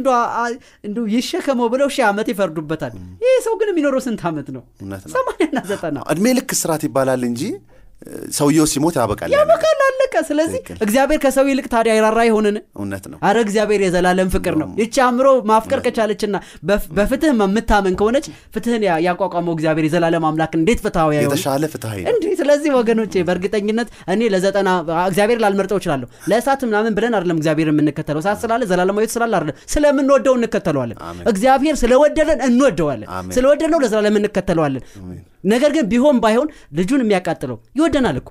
እንደ 0.85 0.97
ይሸከመው 1.13 1.67
ብለው 1.73 1.87
ሺህ 1.95 2.03
ዓመት 2.09 2.27
ይፈርዱበታል። 2.31 2.93
ይህ 3.23 3.35
ሰው 3.45 3.53
ግን 3.59 3.69
የሚኖረው 3.71 4.01
ስንት 4.05 4.21
ዓመት 4.29 4.47
ነው? 4.55 4.63
ሰማንያና 5.15 5.57
ዘጠና 5.71 5.97
እድሜ 6.13 6.25
ልክ 6.37 6.51
እስራት 6.57 6.83
ይባላል 6.87 7.23
እንጂ 7.29 7.41
ሰውየው 8.35 8.65
ሲሞት 8.69 8.95
ያበቃል። 8.99 9.31
ያበቃል 9.33 9.79
አለቀ። 9.85 9.97
ስለዚህ 10.27 10.59
እግዚአብሔር 10.81 11.19
ከሰው 11.23 11.45
ይልቅ 11.49 11.65
ታዲያ 11.73 11.93
ይራራ 11.97 12.19
ይሆንን? 12.27 12.55
እውነት 12.77 13.05
ነው። 13.11 13.17
አረ 13.23 13.37
እግዚአብሔር 13.45 13.81
የዘላለም 13.85 14.29
ፍቅር 14.33 14.55
ነው። 14.61 14.69
ይቺ 14.81 14.95
አእምሮ 15.05 15.27
ማፍቀር 15.49 15.79
ከቻለችና 15.85 16.35
በፍ- 16.67 16.89
በፍትህ 16.97 17.31
የምታመን 17.35 17.95
ከሆነች 17.99 18.25
ፍትህን 18.55 18.83
ያቋቋመው 19.05 19.53
እግዚአብሔር 19.55 19.85
የዘላለም 19.87 20.25
አምላክ 20.29 20.53
እንዴት 20.59 20.79
ፍትሐዊ? 20.85 21.13
የተሻለ 21.21 21.63
ፍትሐዊ 21.73 21.99
ነው። 22.01 22.11
እንዲህ 22.13 22.33
ስለዚህ 22.41 22.71
ወገኖቼ 22.77 23.13
በእርግጠኝነት 23.27 23.89
እኔ 24.13 24.29
ለዘጠና 24.33 24.69
እግዚአብሔር 25.07 25.39
ላልመርጠው 25.43 25.79
እችላለሁ። 25.81 26.09
ለእሳት 26.31 26.61
ምናምን 26.69 26.95
ብለን 26.97 27.15
አይደለም 27.17 27.39
እግዚአብሔር 27.39 27.69
የምንከተለው። 27.71 28.21
እሳት 28.23 28.39
ስላለ 28.43 28.61
ዘላለማዊት 28.71 29.13
ስላለ 29.15 29.33
አይደለም። 29.37 29.57
ስለምንወደው 29.73 30.35
እንከተለዋለን። 30.39 30.97
እግዚአብሔር 31.31 31.77
ስለወደደን 31.81 32.41
እንወደዋለን። 32.47 33.07
ስለወደድነው 33.33 33.81
ለዘላለም 33.83 34.17
እንከተለዋለን 34.21 34.83
ነገር 35.43 35.71
ግን 35.71 35.85
ቢሆን 35.87 36.17
ባይሆን 36.23 36.49
ልጁን 36.73 37.03
የሚያቃጥለው 37.03 37.57
ይወደናል 37.77 38.17
እኮ 38.17 38.29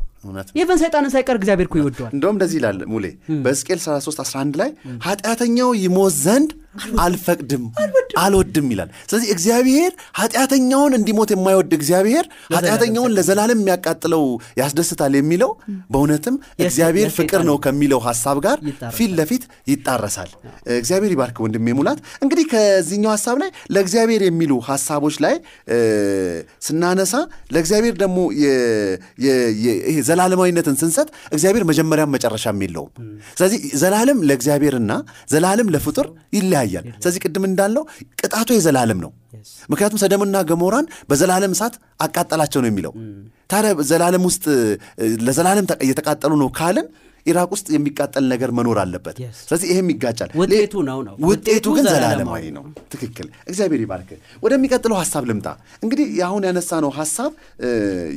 even 0.57 0.79
ሰይጣንን 0.81 1.11
ሳይቀር 1.13 1.37
እግዚአብሔር 1.37 1.67
እኮ 1.69 1.77
ይወደዋል። 1.81 2.11
እንደውም 2.15 2.35
እንደዚህ 2.37 2.57
ይላል 2.61 2.79
ሙሌ 2.93 3.05
በሕዝቅኤል 3.45 3.81
33 3.85 4.25
11 4.25 4.59
ላይ 4.61 4.71
ኃጢአተኛው 5.07 5.71
ይሞት 5.83 6.15
ዘንድ 6.21 6.51
አልፈቅድም 7.05 7.63
አልወድም። 8.23 8.67
ይላል። 8.73 8.91
ስለዚህ 9.03 9.29
እግዚአብሔር 9.35 9.93
ኃጢአተኛውን 10.19 10.93
እንዲሞት 10.99 11.31
የማይወድ 11.35 11.73
እግዚአብሔር 11.79 12.25
ኃጢአተኛውን 12.55 13.15
ለዘላለም 13.17 13.59
የሚያቃጥለው 13.61 14.23
ያስደስታል 14.61 15.15
የሚለው 15.19 15.51
በእውነትም 15.93 16.37
እግዚአብሔር 16.63 17.09
ፍቅር 17.17 17.43
ነው 17.49 17.57
ከሚለው 17.65 18.01
ሀሳብ 18.07 18.39
ጋር 18.47 18.59
ፊት 18.97 19.11
ለፊት 19.19 19.43
ይጣረሳል። 19.73 20.31
እግዚአብሔር 20.79 21.13
ይባርክ 21.17 21.41
ወንድሜ 21.45 21.75
ሙላት። 21.79 21.99
እንግዲህ 22.23 22.47
ከዚህኛው 22.53 23.13
ሀሳብ 23.15 23.37
ላይ 23.43 23.51
ለእግዚአብሔር 23.75 24.25
የሚሉ 24.29 24.53
ሀሳቦች 24.69 25.19
ላይ 25.25 25.35
ስናነሳ 26.67 27.15
ለእግዚአብሔር 27.55 27.97
ደግሞ 28.03 28.19
ዘላለማዊነትን 30.11 30.77
ስንሰጥ 30.81 31.07
እግዚአብሔር 31.33 31.65
መጀመሪያም 31.71 32.13
መጨረሻም 32.17 32.63
የለውም። 32.65 32.93
ስለዚህ 33.35 33.61
ዘላለም 33.81 34.21
ለእግዚአብሔርና 34.29 34.93
ዘላለም 35.33 35.71
ለፍጡር 35.75 36.07
ይለያያል። 36.37 36.87
ስለዚህ 36.97 37.23
ቅድም 37.25 37.47
እንዳለው 37.51 37.85
ቅጣቱ 38.21 38.49
የዘላለም 38.57 39.01
ነው። 39.05 39.13
ምክንያቱም 39.71 40.01
ሰደምና 40.03 40.37
ገሞራን 40.49 40.87
በዘላለም 41.11 41.53
እሳት 41.57 41.75
አቃጠላቸው 42.01 42.61
ነው 42.63 42.71
የሚለው። 42.71 42.93
ታዲያ 43.51 43.71
ዘላለም 43.89 44.25
ውስጥ 44.29 44.45
ለዘላለም 45.27 45.67
እየተቃጠሉ 45.85 46.33
ነው 46.43 46.51
ካልን 46.59 46.87
ኢራቅ 47.27 47.49
ውስጥ 47.55 47.67
የሚቃጠል 47.75 48.25
ነገር 48.31 48.51
መኖር 48.57 48.79
አለበት።. 48.83 49.17
ስለዚህ 49.41 49.67
ይሄም 49.71 49.89
ይጋጫል። 49.93 50.31
ውጤቱ 50.41 50.75
ነው 50.87 50.99
ነው 51.07 51.15
ውጤቱ 51.27 51.67
ግን 51.77 51.85
ዘላለማዊ 51.89 52.45
ነው። 52.51 52.65
ትክክል። 52.93 53.27
እግዚአብሔር 53.47 53.81
ይባርክ። 53.85 54.11
ወደሚቀጥለው 54.43 54.97
ሀሳብ 55.01 55.25
ልምጣ። 55.31 55.47
እንግዲህ 55.83 56.07
የአሁን 56.19 56.45
ያነሳነው 56.49 56.93
ሀሳብ 56.97 57.31
እ፣ 57.61 57.69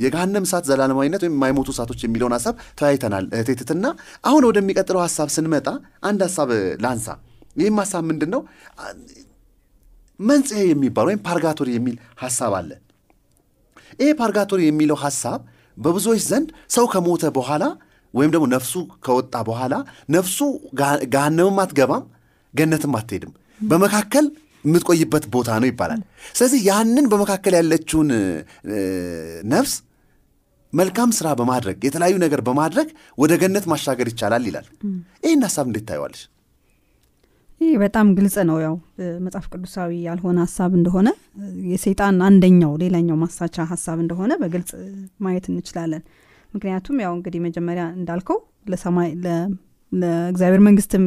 የገሃነም 0.04 0.46
እሳት 0.48 0.64
ዘላለማዊነት 0.70 1.24
ወይም 1.24 1.36
የማይሞቱ 1.36 1.70
እሳቶች 1.74 2.02
የሚለውን 2.06 2.36
ሀሳብ 2.38 2.56
ተወያይተናል 2.80 3.28
እህቴ 3.36 3.50
ትትና። 3.60 3.86
አሁን 4.26 4.44
ወደሚቀጥለው 4.50 5.02
ሀሳብ 5.06 5.30
ስንመጣ 5.36 5.68
አንድ 6.04 6.22
ሀሳብ 6.28 6.50
ላንሳ። 6.84 7.08
ይህም 7.56 7.78
ሀሳብ 7.82 8.04
ምንድን 8.06 8.32
ነው? 8.34 8.42
መንጽሔ 10.20 10.60
የሚባል 10.68 11.06
ወይም 11.10 11.22
ፓርጋቶሪ 11.26 11.70
የሚል 11.76 11.96
ሀሳብ 12.22 12.54
አለ። 12.58 12.72
ይሄ 14.00 14.10
ፓርጋቶሪ 14.20 14.62
የሚለው 14.68 14.98
ሀሳብ 15.02 15.40
በብዙዎች 15.78 16.22
ዘንድ 16.26 16.48
ሰው 16.70 16.86
ከሞተ 16.92 17.24
በኋላ 17.36 17.64
ወይም 18.14 18.32
ደግሞ 18.34 18.46
ነፍሱ 18.54 18.74
ከወጣ 19.06 19.36
በኋላ 19.48 19.74
ነፍሱ 20.16 20.40
ገሃነምም 21.14 21.60
አትገባም 21.64 22.04
ገነትም 22.54 22.96
አትሄድም፣ 23.00 23.32
በመካከል 23.66 24.26
የምትቆይበት 24.66 25.24
ቦታ 25.34 25.50
ነው 25.62 25.68
ይባላል። 25.70 26.02
ስለዚህ 26.36 26.60
ያንን 26.68 27.06
በመካከል 27.12 27.54
ያለችውን 27.58 28.10
ነፍስ 29.54 29.74
መልካም 30.74 31.10
ስራ 31.18 31.28
በማድረግ 31.40 31.78
የተለያዩ 31.88 32.16
ነገር 32.24 32.42
በማድረግ 32.46 32.88
ወደ 33.18 33.34
ገነት 33.42 33.66
ማሻገር 33.72 34.08
ይቻላል 34.12 34.46
ይላል። 34.50 34.68
ይህን 35.26 35.44
ሀሳብ 35.48 35.66
እንዴት 35.70 35.86
ታየዋለች? 35.90 36.22
ይህ 37.62 37.76
በጣም 37.84 38.08
ግልጽ 38.18 38.36
ነው። 38.50 38.58
ያው 38.64 38.74
መጽሐፍ 39.26 39.46
ቅዱሳዊ 39.52 39.92
ያልሆነ 40.08 40.38
ሀሳብ 40.46 40.72
እንደሆነ 40.80 41.10
የሰይጣን 41.72 42.18
አንደኛው 42.28 42.74
ሌላኛው 42.82 43.18
ማሳቻ 43.22 43.66
ሀሳብ 43.72 43.98
እንደሆነ 44.04 44.34
በግልጽ 44.42 44.72
ማየት 45.20 45.46
እንችላለን። 45.52 46.04
ምክንያቱም 46.54 46.98
ያው 47.04 47.14
እንግዲህ 47.18 47.42
መጀመሪያ 47.46 47.84
እንዳልከው 47.98 48.38
ለሰማይ 48.72 49.10
ለእግዚአብሔር 49.92 50.62
መንግስትም 50.68 51.06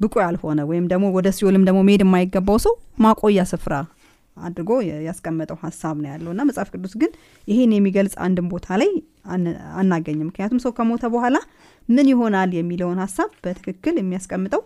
ብቁ 0.00 0.14
ያልሆነ 0.24 0.60
ወይም 0.70 0.84
ደግሞ 0.92 1.06
ወደ 1.16 1.28
ሲኦልም 1.36 1.64
ደግሞ 1.68 1.80
መሄድ 1.88 2.02
የማይገባው 2.04 2.58
ሰው 2.64 2.74
ማቆያ 3.04 3.42
ስፍራ 3.50 3.74
አድርጎ 4.36 4.70
ያስቀመጠው 5.06 5.56
ሀሳብ 5.64 5.96
ነው 6.02 6.08
ያለው 6.12 6.30
እና 6.34 6.42
መጽሐፍ 6.48 6.68
ቅዱስ 6.74 6.92
ግን 7.00 7.10
ይህን 7.48 7.72
የሚገልጽ 7.76 8.14
አንድም 8.26 8.46
ቦታ 8.52 8.76
ላይ 8.82 8.90
አናገኝም። 9.80 10.28
ምክንያቱም 10.30 10.60
ሰው 10.64 10.72
ከሞተ 10.78 11.10
በኋላ 11.14 11.36
ምን 11.88 12.06
ይሆናል 12.12 12.50
የሚለውን 12.58 13.00
ሀሳብ 13.04 13.30
በትክክል 13.44 13.94
የሚያስቀምጠው 14.00 14.62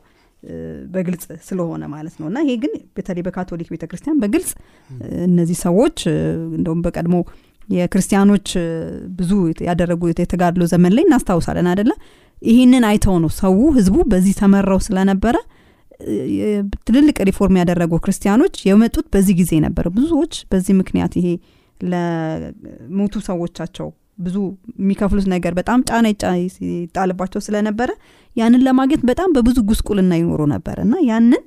በግልጽ 0.94 1.24
ስለሆነ 1.46 1.84
ማለት 1.92 2.14
ነው 2.20 2.26
እና 2.30 2.38
ይሄ 2.44 2.54
ግን 2.62 2.72
በተለይ 2.96 3.22
በካቶሊክ 3.26 3.68
ቤተ 3.74 3.84
ክርስቲያን 3.90 4.18
በግልጽ 4.22 4.50
እነዚህ 5.26 5.58
ሰዎች 5.64 5.98
እንደውም 6.58 6.82
በቀድሞ 6.86 7.16
የክርስቲያኖች 7.68 8.48
ብዙ 9.18 9.30
ያደረጉት 9.68 10.18
የተጋድሎ 10.22 10.64
ዘመን 10.72 10.94
ላይ 10.96 11.04
እናስታውሳለን 11.06 11.68
አደለ 11.72 11.92
ይህንን 12.42 12.84
አይተው 12.88 13.16
ነው 13.22 13.30
ሰው 13.38 13.54
ህዝቡ 13.76 13.96
በዚህ 14.10 14.34
ተመረው 14.40 14.80
ስለነበረ 14.86 15.36
ትልልቅ 16.86 17.16
ሪፎርም 17.28 17.58
ያደረጉ 17.60 17.92
ክርስቲያኖች 18.04 18.54
የመጡት 18.68 19.06
በዚህ 19.14 19.34
ጊዜ 19.38 19.52
ነበር። 19.64 19.86
ብዙዎች 19.96 20.34
በዚህ 20.50 20.74
ምክንያት 20.80 21.12
ይሄ 21.20 21.28
ለሞቱ 21.80 23.14
ሰዎቻቸው 23.28 23.88
ብዙ 24.18 24.36
የሚከፍሉት 24.80 25.26
ነገር 25.32 25.52
በጣም 25.58 25.80
ጫና 25.88 26.06
ይጣልባቸው 26.74 27.40
ስለነበረ 27.46 27.90
ያንን 28.36 28.62
ለማግኘት 28.66 29.02
በጣም 29.10 29.32
በብዙ 29.36 29.58
ጉስቁልና 29.70 30.12
ይኖሩ 30.20 30.42
ነበር። 30.54 30.76
እና 30.84 30.94
ያንን 31.10 31.42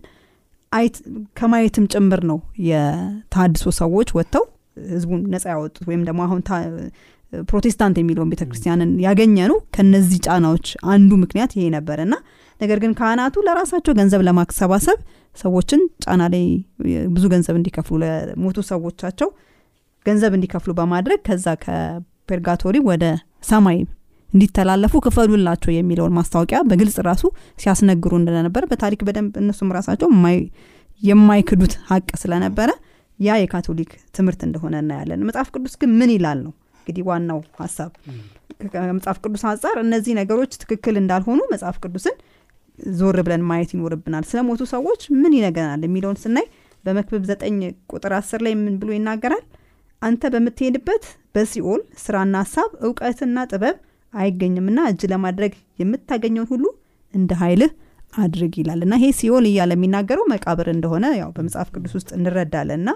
ከማየትም 1.37 1.85
ጭምር 1.93 2.21
ነው 2.31 2.39
የታድሶ 2.67 3.71
ሰዎች 3.79 4.09
ወጥተው 4.17 4.43
ህዝቡን 4.91 5.21
ነጻ 5.33 5.45
ያወጡት 5.53 5.85
ወይም 5.89 6.01
ደግሞ 6.07 6.21
አሁን 6.27 6.41
ፕሮቴስታንት 7.47 7.95
የሚለውን 7.99 8.29
ቤተ 8.31 8.43
ክርስቲያንን 8.47 8.91
ያገኘ 9.03 9.35
ነው 9.51 9.57
ከነዚህ 9.75 10.19
ጫናዎች 10.27 10.67
አንዱ 10.93 11.11
ምክንያት 11.23 11.51
ይሄ 11.57 11.65
ነበር። 11.75 11.97
እና 12.05 12.13
ነገር 12.61 12.77
ግን 12.83 12.91
ካህናቱ 12.99 13.35
ለራሳቸው 13.47 13.93
ገንዘብ 13.99 14.21
ለማሰባሰብ 14.27 14.97
ሰዎችን 15.37 15.81
ጫና 16.03 16.21
ላይ 16.33 16.45
ብዙ 17.13 17.25
ገንዘብ 17.33 17.55
እንዲከፍሉ 17.59 17.95
ለሞቱ 18.03 18.57
ሰዎቻቸው 18.71 19.29
ገንዘብ 20.05 20.33
እንዲከፍሉ 20.37 20.71
በማድረግ 20.79 21.19
ከዛ 21.27 21.45
ከፔርጋቶሪ 21.63 22.77
ወደ 22.89 23.05
ሰማይ 23.49 23.77
እንዲተላለፉ 24.29 24.95
ክፈሉላቸው 25.05 25.71
የሚለውን 25.75 26.15
ማስታወቂያ 26.17 26.59
በግልጽ 26.69 26.97
ራሱ 27.07 27.23
ሲያስነግሩ 27.61 28.11
እንደነበረ 28.19 28.63
በታሪክ 28.71 29.01
በደንብ 29.07 29.33
እነሱም 29.41 29.71
ራሳቸው 29.77 30.09
የማይ- 30.13 30.45
የማይክዱት 31.01 31.73
ሀቅ 31.89 32.07
ስለነበረ 32.21 32.69
ያ 33.19 33.35
የካቶሊክ 33.41 33.91
ትምህርት 34.17 34.41
እንደሆነ 34.47 34.75
እናያለን። 34.83 35.23
መጽሐፍ 35.29 35.47
ቅዱስ 35.55 35.73
ግን 35.81 35.91
ምን 35.99 36.11
ይላል 36.15 36.39
ነው 36.45 36.53
እንግዲህ 36.79 37.03
ዋናው 37.09 37.39
ሀሳብ። 37.59 37.91
ከመጽሐፍ 38.73 39.17
ቅዱስ 39.23 39.43
አንጻር 39.49 39.75
እነዚህ 39.83 40.13
ነገሮች 40.19 40.51
ትክክል 40.61 40.95
እንዳልሆኑ 41.01 41.39
መጽሐፍ 41.51 41.77
ቅዱስን 41.83 42.15
ዞር 42.97 43.17
ብለን 43.25 43.43
ማየት 43.49 43.71
ይኖርብናል። 43.75 44.25
ስለ 44.29 44.39
ሞቱ 44.47 44.63
ሰዎች 44.73 45.01
ምን 45.21 45.33
ይነገናል 45.37 45.81
የሚለውን 45.87 46.17
ስናይ 46.23 46.47
በመክብብ 46.83 47.23
ዘጠኝ 47.29 47.57
ቁጥር 47.91 48.13
አስር 48.19 48.41
ላይ 48.45 48.53
ምን 48.59 48.75
ብሎ 48.81 48.89
ይናገራል 48.97 49.43
አንተ 50.01 50.21
በምትሄድበት 50.33 51.03
በሲኦል 51.35 51.81
ስራና 52.03 52.35
ሀሳብ 52.43 52.69
እውቀትና 52.85 53.39
ጥበብ 53.51 53.77
አይገኝምና 54.13 54.79
እጅ 54.91 55.01
ለማድረግ 55.11 55.53
የምታገኘውን 55.81 56.49
ሁሉ 56.53 56.65
እንደ 57.13 57.31
ኃይልህ 57.41 57.71
አድርግ 58.13 58.53
ይላል። 58.59 58.81
እና 58.85 58.93
ይሄ 58.99 59.07
ሲኦል 59.17 59.45
እያለ 59.49 59.71
የሚናገረው 59.77 60.25
መቃብር 60.31 60.67
እንደሆነ 60.73 61.05
ያው 61.19 61.29
በመጽሐፍ 61.35 61.69
ቅዱስ 61.75 61.93
ውስጥ 61.97 62.09
እንረዳለን። 62.17 62.81
እና 62.81 62.91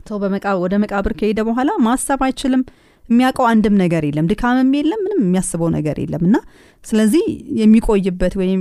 ሰው 0.00 0.18
ወደ 0.62 0.74
መቃብር 0.82 1.12
ከሄደ 1.18 1.40
በኋላ 1.48 1.70
ማሰብ 1.86 2.20
አይችልም። 2.26 2.62
የሚያውቀው 3.04 3.46
አንድም 3.50 3.74
ነገር 3.82 4.02
የለም። 4.06 4.26
ድካምም 4.30 4.70
የለም። 4.78 5.00
ምንም 5.04 5.20
የሚያስበው 5.24 5.68
ነገር 5.76 5.96
የለም። 6.02 6.24
እና 6.28 6.36
ስለዚህ 6.84 7.24
የሚቆይበት 7.60 8.34
ወይም 8.40 8.60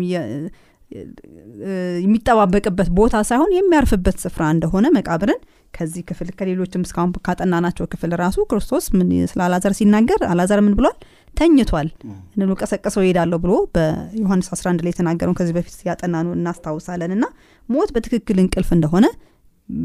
የሚጠባበቅበት 2.04 2.90
ቦታ 2.98 3.16
ሳይሆን 3.30 3.52
የሚያርፍበት 3.56 4.18
ስፍራ 4.24 4.44
እንደሆነ 4.54 4.88
መቃብርን 4.98 5.40
ከዚህ 5.74 6.04
ክፍል 6.10 6.30
ከሌሎችም 6.38 6.84
እስካሁን 6.88 7.12
ካጠናናቸው 7.26 7.86
ክፍል 7.94 8.12
ራሱ 8.22 8.46
ክርስቶስ 8.52 8.86
ምን 8.94 9.10
ስለ 9.32 9.40
አላዛር 9.48 9.74
ሲናገር 9.80 10.22
አላዛር 10.32 10.60
ምን 10.66 10.76
ብሏል 10.78 10.96
ተኝቷል። 11.38 11.90
እንሉ 12.36 12.52
ቀሰቀሰው 12.60 13.02
ይሄዳለሁ 13.06 13.38
ብሎ 13.44 13.54
በዮሐንስ 13.76 14.48
11 14.54 14.84
ላይ 14.86 14.92
የተናገረውን 14.94 15.38
ከዚህ 15.40 15.54
በፊት 15.58 15.78
ያጠናኑ 15.90 16.28
እናስታውሳለን። 16.38 17.14
እና 17.18 17.26
ሞት 17.70 17.92
በትክክል 17.96 18.40
እንቅልፍ 18.44 18.72
እንደሆነ 18.78 19.06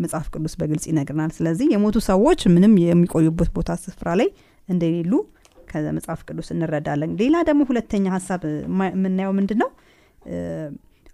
መጽሐፍ 0.03 0.27
ቅዱስ 0.35 0.55
በግልጽ 0.59 0.85
ይነግርናል 0.91 1.31
ስለዚህ 1.37 1.67
የሞቱ 1.73 1.99
ሰዎች 2.09 2.41
ምንም 2.55 2.75
የሚቆዩበት 2.83 3.49
ቦታ 3.57 3.71
ስፍራ 3.85 4.09
ላይ 4.21 4.29
እንደሌሉ 4.69 5.13
ከመጽሐፍ 5.71 6.21
ቅዱስ 6.29 6.49
እንረዳለን። 6.55 7.13
ሌላ 7.21 7.37
ደግሞ 7.49 7.63
ሁለተኛ 7.71 8.07
ሀሳብ 8.15 8.43
የምናየው 8.93 9.33
ምንድን 9.39 9.59
ነው 9.63 9.71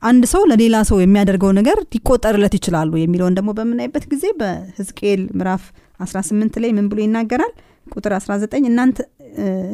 አንድ 0.02 0.24
ሰው 0.32 0.42
ለሌላ 0.50 0.76
ሰው 0.88 0.98
የሚያደርገው 1.02 1.50
ነገር 1.58 1.78
ሊቆጠርለት 1.92 2.54
ይችላሉ 2.58 2.92
የሚለውን 3.00 3.36
ደግሞ 3.38 3.50
በምናይበት 3.58 4.04
ጊዜ 4.12 4.24
በህዝቅኤል 4.40 5.22
ምዕራፍ 5.38 5.62
18 6.00 6.58
ላይ 6.64 6.70
ምን 6.76 6.86
ብሎ 6.90 6.98
ይናገራል 7.04 7.52
ቁጥር 7.92 8.12
19 8.16 8.54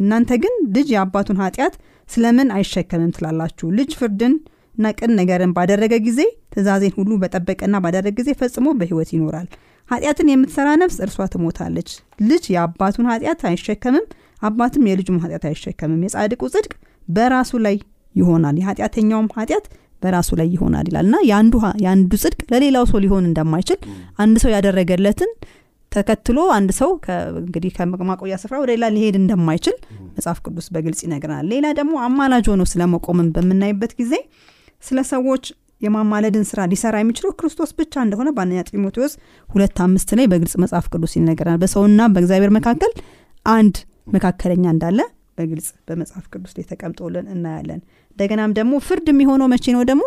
እናንተ 0.00 0.30
ግን 0.42 0.54
ልጅ 0.76 0.88
የአባቱን 0.94 1.38
ኃጢአት 1.42 1.74
ስለምን 2.08 2.48
አይሸከምም 2.56 3.12
ትላላችሁ? 3.16 3.66
ልጅ 3.78 3.90
ፍርድን 4.00 4.34
እና 4.76 4.86
ቅን 4.98 5.12
ነገርን 5.18 5.52
ባደረገ 5.56 5.94
ጊዜ 6.06 6.20
ትእዛዜን 6.52 6.94
ሁሉ 6.96 7.10
በጠበቀና 7.22 7.76
ባደረገ 7.84 8.14
ጊዜ 8.18 8.30
ፈጽሞ 8.40 8.66
በህይወት 8.78 9.10
ይኖራል። 9.14 9.46
ኃጢአትን 9.88 10.28
የምትሰራ 10.32 10.68
ነፍስ 10.82 10.96
እርሷ 11.04 11.26
ትሞታለች። 11.32 11.90
ልጅ 12.28 12.44
የአባቱን 12.54 13.08
ኃጢአት 13.12 13.40
አይሸከምም 13.50 14.04
አባትም 14.42 14.84
የልጁም 14.88 15.18
ኃጢአት 15.24 15.44
አይሸከምም። 15.50 16.02
የጻድቁ 16.06 16.42
ጽድቅ 16.54 16.72
በራሱ 17.08 17.52
ላይ 17.66 17.76
ይሆናል። 18.14 18.56
የኃጢአተኛውም 18.60 19.28
ኃጢአት 19.36 19.66
በራሱ 20.02 20.30
ላይ 20.40 20.48
ይሆናል 20.54 20.86
ይላል። 20.90 21.06
እና 21.08 21.16
የአንዱ 21.82 22.12
ጽድቅ 22.22 22.40
ለሌላው 22.52 22.84
ሰው 22.90 22.98
ሊሆን 23.04 23.24
እንደማይችል 23.28 23.78
አንድ 24.18 24.36
ሰው 24.42 24.50
ያደረገለትን 24.54 25.30
ተከትሎ 25.94 26.38
አንድ 26.54 26.70
ሰው 26.78 26.90
እንግዲህ 27.40 27.72
ከማቆያ 27.76 28.36
ስፍራ 28.42 28.56
ወደ 28.62 28.70
ሌላ 28.74 28.86
ሊሄድ 28.94 29.16
እንደማይችል 29.20 29.76
መጽሐፍ 30.16 30.38
ቅዱስ 30.46 30.66
በግልጽ 30.74 31.00
ይነግረናል። 31.06 31.46
ሌላ 31.52 31.66
ደግሞ 31.78 31.94
አማላጅ 32.06 32.46
ሆኖ 32.52 32.64
ስለመቆምን 32.72 33.28
በምናይበት 33.36 33.92
ጊዜ 34.00 34.14
ስለ 34.82 35.00
ሰዎች 35.12 35.44
የማማለድን 35.80 36.44
ስራ 36.50 36.60
ሊሰራ 36.70 36.96
የሚችለው 37.00 37.32
ክርስቶስ 37.38 37.70
ብቻ 37.78 37.94
እንደሆነ 38.04 38.28
በአንደኛ 38.36 38.60
ጢሞቴዎስ 38.68 39.14
ሁለት 39.48 39.78
አምስት 39.86 40.10
ላይ 40.18 40.26
በግልጽ 40.32 40.54
መጽሐፍ 40.62 40.86
ቅዱስ 40.92 41.12
ይነገራል 41.18 41.58
በሰውና 41.62 42.06
በእግዚአብሔር 42.14 42.52
መካከል 42.58 42.92
አንድ 43.46 43.76
መካከለኛ 44.14 44.64
እንዳለ 44.74 45.00
በግልጽ 45.38 45.68
በመጽሐፍ 45.88 46.24
ቅዱስ 46.32 46.52
ላይ 46.56 46.64
ተቀምጦልን 46.70 47.26
እናያለን። 47.34 47.80
እንደገናም 48.10 48.52
ደግሞ 48.58 48.74
ፍርድ 48.86 49.06
የሚሆነው 49.12 49.48
መቼ 49.52 49.64
ነው 49.76 49.82
ደግሞ? 49.90 50.04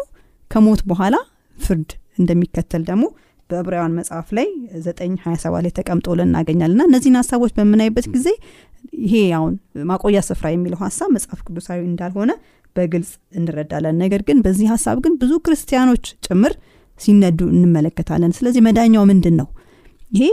ከሞት 0.52 0.82
በኋላ 0.90 1.16
ፍርድ 1.58 1.90
እንደሚከተል 2.18 2.84
ደግሞ 2.90 3.06
በዕብራውያን 3.50 3.94
መጽሐፍ 3.98 4.28
ላይ 4.38 4.48
ዘጠኝ 4.86 5.12
ሀያ 5.24 5.36
ሰባት 5.44 5.62
ላይ 5.66 5.74
ተቀምጦልን 5.78 6.28
እናገኛለን። 6.28 6.78
ና 6.80 6.86
እነዚህን 6.90 7.18
ሀሳቦች 7.22 7.52
በምናይበት 7.58 8.08
ጊዜ 8.16 8.28
ይሄ 9.04 9.16
አሁን 9.38 9.54
ማቆያ 9.90 10.22
ስፍራ 10.28 10.48
የሚለው 10.54 10.80
ሀሳብ 10.86 11.10
መጽሐፍ 11.16 11.40
ቅዱሳዊ 11.48 11.80
እንዳልሆነ 11.86 12.32
በግልጽ 12.76 13.12
እንረዳለን። 13.38 13.96
ነገር 14.04 14.22
ግን 14.28 14.40
በዚህ 14.46 14.68
ሀሳብ 14.74 14.98
ግን 15.06 15.14
ብዙ 15.22 15.34
ክርስቲያኖች 15.46 16.06
ጭምር 16.28 16.54
ሲነዱ 17.00 17.40
እንመለከታለን። 17.54 18.32
ስለዚህ 18.38 18.62
መዳኛው 18.68 19.06
ምንድን 19.10 19.36
ነው 19.42 19.48
ይሄ 20.12 20.26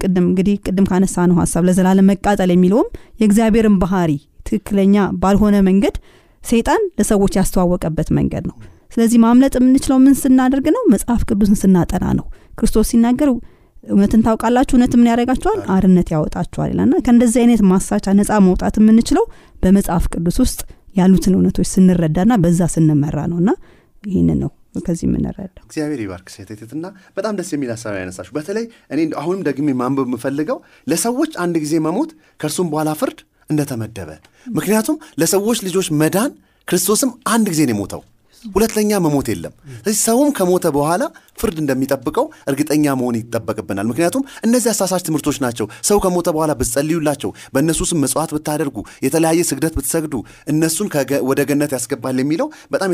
ቅድም 0.00 0.24
እንግዲህ 0.30 0.56
ቅድም 0.66 0.86
ካነሳ 0.90 1.26
ነው 1.28 1.36
ሀሳብ 1.40 1.62
ለዘላለም 1.68 2.08
መቃጠል 2.10 2.50
የሚለውም 2.54 2.88
የእግዚአብሔርን 3.20 3.76
ባህሪ 3.82 4.10
ትክክለኛ 4.46 4.96
ባልሆነ 5.22 5.56
መንገድ 5.68 5.94
ሰይጣን 6.42 6.82
ለሰዎች 6.98 7.32
ያስተዋወቀበት 7.38 8.08
መንገድ 8.18 8.44
ነው 8.50 8.56
ስለዚህ 8.90 9.18
ማምለጥ 9.24 9.54
የምንችለው 9.58 9.98
ምን 10.00 10.14
ስናደርግ 10.20 10.66
ነው? 10.76 10.82
መጽሐፍ 10.92 11.22
ቅዱስን 11.28 11.56
ስናጠና 11.62 12.04
ነው። 12.18 12.26
ክርስቶስ 12.58 12.86
ሲናገር 12.92 13.28
እውነትን 13.84 14.22
ታውቃላችሁ? 14.26 14.74
እውነት 14.76 14.92
ምን 14.98 15.08
ያደረጋችኋል 15.10 15.58
አርነት 15.74 16.08
ያወጣችኋል 16.14 16.68
ይላልና 16.72 16.96
ከእንደዚህ 17.04 17.40
አይነት 17.42 17.60
ማሳቻ 17.70 18.06
ነፃ 18.18 18.30
መውጣት 18.46 18.76
የምንችለው 18.80 19.24
በመጽሐፍ 19.62 20.06
ቅዱስ 20.14 20.38
ውስጥ 20.44 20.60
ያሉትን 20.98 21.34
እውነቶች 21.36 21.68
ስንረዳና 21.72 22.32
በዛ 22.44 22.60
ስንመራ 22.74 23.18
ነው። 23.32 23.38
እና 23.42 23.50
ይህንን 24.04 24.38
ነው 24.42 24.50
ከዚህ 24.86 25.04
የምንረዳው። 25.06 25.62
እግዚአብሔር 25.66 26.00
ይባርክ 26.02 26.26
ሴቴቴትና 26.34 26.86
በጣም 27.16 27.36
ደስ 27.38 27.48
የሚል 27.54 27.70
ሀሳብ 27.74 27.94
ያነሳችሁ 28.00 28.32
በተለይ 28.36 28.64
እኔ 28.92 29.00
አሁንም 29.20 29.40
ደግሜ 29.48 29.68
ማንበብ 29.80 30.06
የምፈልገው 30.10 30.58
ለሰዎች 30.86 31.32
አንድ 31.44 31.56
ጊዜ 31.64 31.74
መሞት 31.86 32.10
ከእርሱም 32.40 32.68
በኋላ 32.72 32.92
ፍርድ 33.00 33.18
እንደተመደበ። 33.50 34.10
ምክንያቱም 34.50 34.96
ለሰዎች 35.20 35.58
ልጆች 35.66 35.88
መዳን 36.02 36.30
ክርስቶስም 36.68 37.10
አንድ 37.34 37.46
ጊዜ 37.52 37.60
ነው 37.62 37.74
የሞተው 37.74 38.02
ሁለተኛ 38.44 38.90
መሞት 39.04 39.28
የለም። 39.32 39.52
ስለዚህ 39.78 40.00
ሰውም 40.04 40.30
ከሞተ 40.36 40.66
በኋላ 40.74 41.02
ፍርድ 41.38 41.58
እንደሚጠብቀው 41.62 42.26
እርግጠኛ 42.50 42.84
መሆን 43.00 43.16
ይጠበቅብናል። 43.18 43.86
ምክንያቱም 43.90 44.22
እነዚህ 44.46 44.68
አሳሳች 44.72 45.02
ትምህርቶች 45.08 45.36
ናቸው። 45.44 45.66
ሰው 45.88 45.98
ከሞተ 46.04 46.28
በኋላ 46.36 46.52
ብትጸልዩላቸው 46.60 47.30
በእነሱ 47.54 47.80
ስም 47.90 48.00
መጽዋዕት 48.04 48.32
ብታደርጉ 48.36 48.76
የተለያየ 49.04 49.42
ስግደት 49.50 49.74
ብትሰግዱ 49.78 50.14
እነሱን 50.52 50.88
ወደ 51.28 51.40
ገነት 51.50 51.72
ያስገባል 51.76 52.16
የሚለው 52.18 52.48
በጣም 52.72 52.90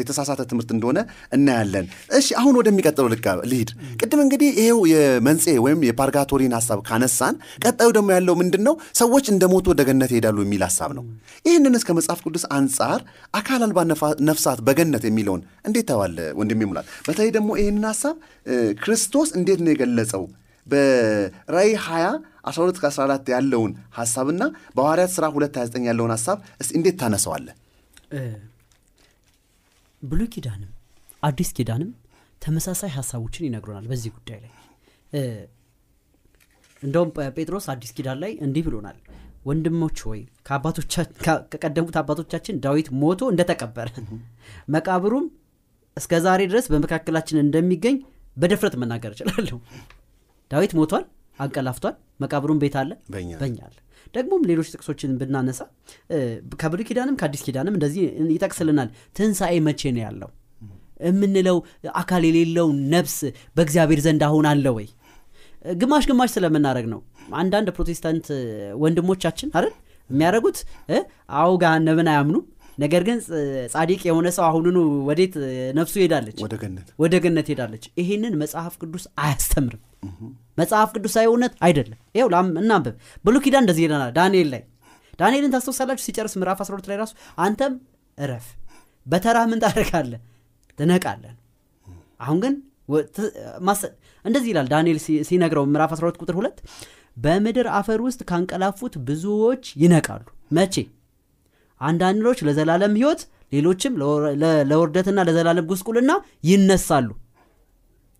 የተሳሳተ 0.00 0.40
ትምህርት 0.50 0.70
እንደሆነ 0.76 0.98
እናያለን። 1.36 1.86
እሺ 2.18 2.28
አሁን 2.40 2.54
ወደሚቀጥለው 2.60 3.08
ልሂድ። 3.46 3.70
ቅድም 4.00 4.20
እንግዲህ 4.26 4.50
ይሄው 4.60 4.80
የመንጽሔ 4.92 5.56
ወይም 5.66 5.80
የፓርጋቶሪን 5.88 6.54
ሀሳብ 6.58 6.80
ካነሳን 6.88 7.34
ቀጣዩ 7.64 7.88
ደግሞ 7.96 8.08
ያለው 8.16 8.34
ምንድን 8.40 8.64
ነው 8.68 8.74
ሰዎች 8.96 9.26
እንደ 9.34 9.44
ሞቱ 9.52 9.66
ወደ 9.74 9.82
ገነት 9.88 10.10
ይሄዳሉ 10.14 10.38
የሚል 10.44 10.62
ሀሳብ 10.68 10.90
ነው። 10.98 11.04
ይህንን 11.44 11.74
እስከ 11.78 11.90
ቅዱስ 12.26 12.44
አንጻር 12.56 13.00
አካል 13.34 13.60
አልባ 13.66 13.78
ነፍሳት 14.28 14.60
በገነት 14.66 15.04
የሚለውን 15.08 15.42
እንዴት 15.68 15.86
ታዋለ 15.90 16.18
ወንድሜ 16.38 16.60
ሙላት? 16.70 16.86
በተለይ 17.06 17.30
ደግሞ 17.36 17.50
ይህንን 17.60 17.84
ሀሳብ 17.90 18.16
ክርስቶስ 18.82 19.28
እንዴት 19.38 19.60
ነው 19.64 19.70
የገለጸው? 19.74 20.24
በራይ 20.66 21.70
20 21.80 22.12
12 22.46 22.80
14 22.86 23.28
ያለውን 23.34 23.72
ሀሳብና 23.98 24.42
በሐዋርያት 24.76 25.10
ሥራ 25.16 25.24
2 25.34 25.58
29 25.58 25.88
ያለውን 25.90 26.12
ሀሳብ 26.14 26.38
እስቲ 26.62 26.72
እንዴት 26.78 26.96
ታነሰዋለ 27.02 27.46
ብሉይ 30.02 30.28
ኪዳንም 30.34 30.70
አዲስ 31.22 31.50
ኪዳንም 31.56 31.90
ተመሳሳይ 32.42 32.90
ሀሳቦችን 32.96 33.46
ይነግሩናል 33.46 33.86
በዚህ 33.92 34.10
ጉዳይ 34.16 34.38
ላይ። 34.44 34.52
እንደውም 36.82 37.08
ጴጥሮስ 37.36 37.66
አዲስ 37.72 37.90
ኪዳን 37.96 38.18
ላይ 38.22 38.32
እንዲህ 38.46 38.62
ብሎናል 38.66 38.96
ወንድሞች 39.46 39.98
ሆይ 40.08 40.20
ከቀደሙት 41.52 41.96
አባቶቻችን 42.00 42.60
ዳዊት 42.64 42.88
ሞቶ 43.00 43.22
እንደተቀበረ 43.32 43.88
መቃብሩም 44.74 45.26
እስከ 45.96 46.20
ዛሬ 46.24 46.40
ድረስ 46.50 46.66
በመካከላችን 46.72 47.42
እንደሚገኝ 47.44 47.96
በድፍረት 48.36 48.74
መናገር 48.80 49.12
እችላለሁ። 49.14 49.58
ዳዊት 50.50 50.72
ሞቷል 50.78 51.04
አንቀላፍቷል 51.38 51.94
መቃብሩም 52.22 52.58
ቤት 52.62 52.74
አለ 52.80 52.90
በኛ 53.40 53.58
አለ። 53.66 53.76
ደግሞም 54.14 54.42
ሌሎች 54.50 54.68
ጥቅሶችን 54.74 55.12
ብናነሳ 55.20 55.60
ከብሉይ 56.60 56.86
ኪዳንም 56.88 57.16
ከአዲስ 57.20 57.42
ኪዳንም 57.46 57.74
እንደዚህ 57.78 58.02
ይጠቅስልናል። 58.34 58.88
ትንሣኤ 59.16 59.54
መቼ 59.66 59.80
ነው 59.96 60.02
ያለው? 60.06 60.30
የምንለው 61.06 61.56
አካል 61.94 62.22
የሌለው 62.28 62.68
ነፍስ 62.92 63.16
በእግዚአብሔር 63.56 64.00
ዘንድ 64.06 64.22
አሁን 64.28 64.46
አለ 64.52 64.66
ወይ 64.76 64.86
ግማሽ 65.80 66.04
ግማሽ 66.10 66.30
ስለምናደረግ 66.34 66.86
ነው። 66.92 67.00
አንዳንድ 67.34 67.68
ፕሮቴስታንት 67.76 68.26
ወንድሞቻችን 68.82 69.48
አይደል 69.56 69.74
የሚያደረጉት 70.10 70.58
አዎ 71.36 71.50
ገሃነብን 71.62 72.08
አያምኑ 72.12 72.36
ነገር 72.78 73.02
ግን 73.04 73.18
ጻዲቅ 73.72 74.00
የሆነ 74.08 74.28
ሰው 74.36 74.44
አሁኑኑ 74.46 74.78
ወዴት 75.08 75.34
ነፍሱ 75.78 75.94
ሄዳለች? 76.02 76.38
ወደ 76.98 77.14
ገነት። 77.22 77.48
ሄዳለች። 77.52 77.84
ይሄንን 78.00 78.34
መጽሐፍ 78.42 78.74
ቅዱስ 78.82 79.04
አያስተምርም። 79.22 79.82
መጽሐፍ 80.58 80.90
ቅዱሳዊ 80.96 81.26
እውነት 81.30 81.54
አይደለም። 81.66 81.98
ይው 82.14 82.28
እናንብብ። 82.62 82.94
ብሉ 83.24 83.36
ኪዳን 83.44 83.62
እንደዚህ 83.64 83.84
ይለናል 83.86 84.12
ዳንኤል 84.18 84.48
ላይ። 84.54 84.62
ዳንኤልን 85.18 85.52
ታስታውሳላችሁ? 85.54 86.04
ሲጨርስ 86.06 86.34
ምዕራፍ 86.38 86.58
12 86.62 86.88
ላይ 86.90 86.96
ራሱ 87.02 87.12
አንተም 87.38 87.74
እረፍ 88.18 88.46
በተራ 89.06 89.38
ምን 89.50 89.60
ታደርጋለህ? 89.64 90.20
ትነቃለን 90.78 91.36
አሁን 92.20 92.38
ግን 92.44 92.54
እንደዚህ 94.26 94.50
ይላል 94.52 94.68
ዳንኤል 94.72 94.98
ሲነግረው 95.28 95.64
ምዕራፍ 95.68 95.90
12 95.94 96.20
ቁጥር 96.22 96.36
2 96.38 96.62
በምድር 97.16 97.66
አፈር 97.78 98.00
ውስጥ 98.06 98.20
ካንቀላፉት 98.30 98.94
ብዙዎች 99.08 99.64
ይነቃሉ። 99.82 100.24
መቼ? 100.50 100.74
አንዳንዶች 101.80 102.38
ለዘላለም 102.46 102.92
ህይወት 102.98 103.20
ሌሎችም 103.52 103.94
ለውርደትና 104.70 105.18
ለዘላለም 105.28 105.68
ጉስቁልና 105.70 106.12
ይነሳሉ። 106.44 107.08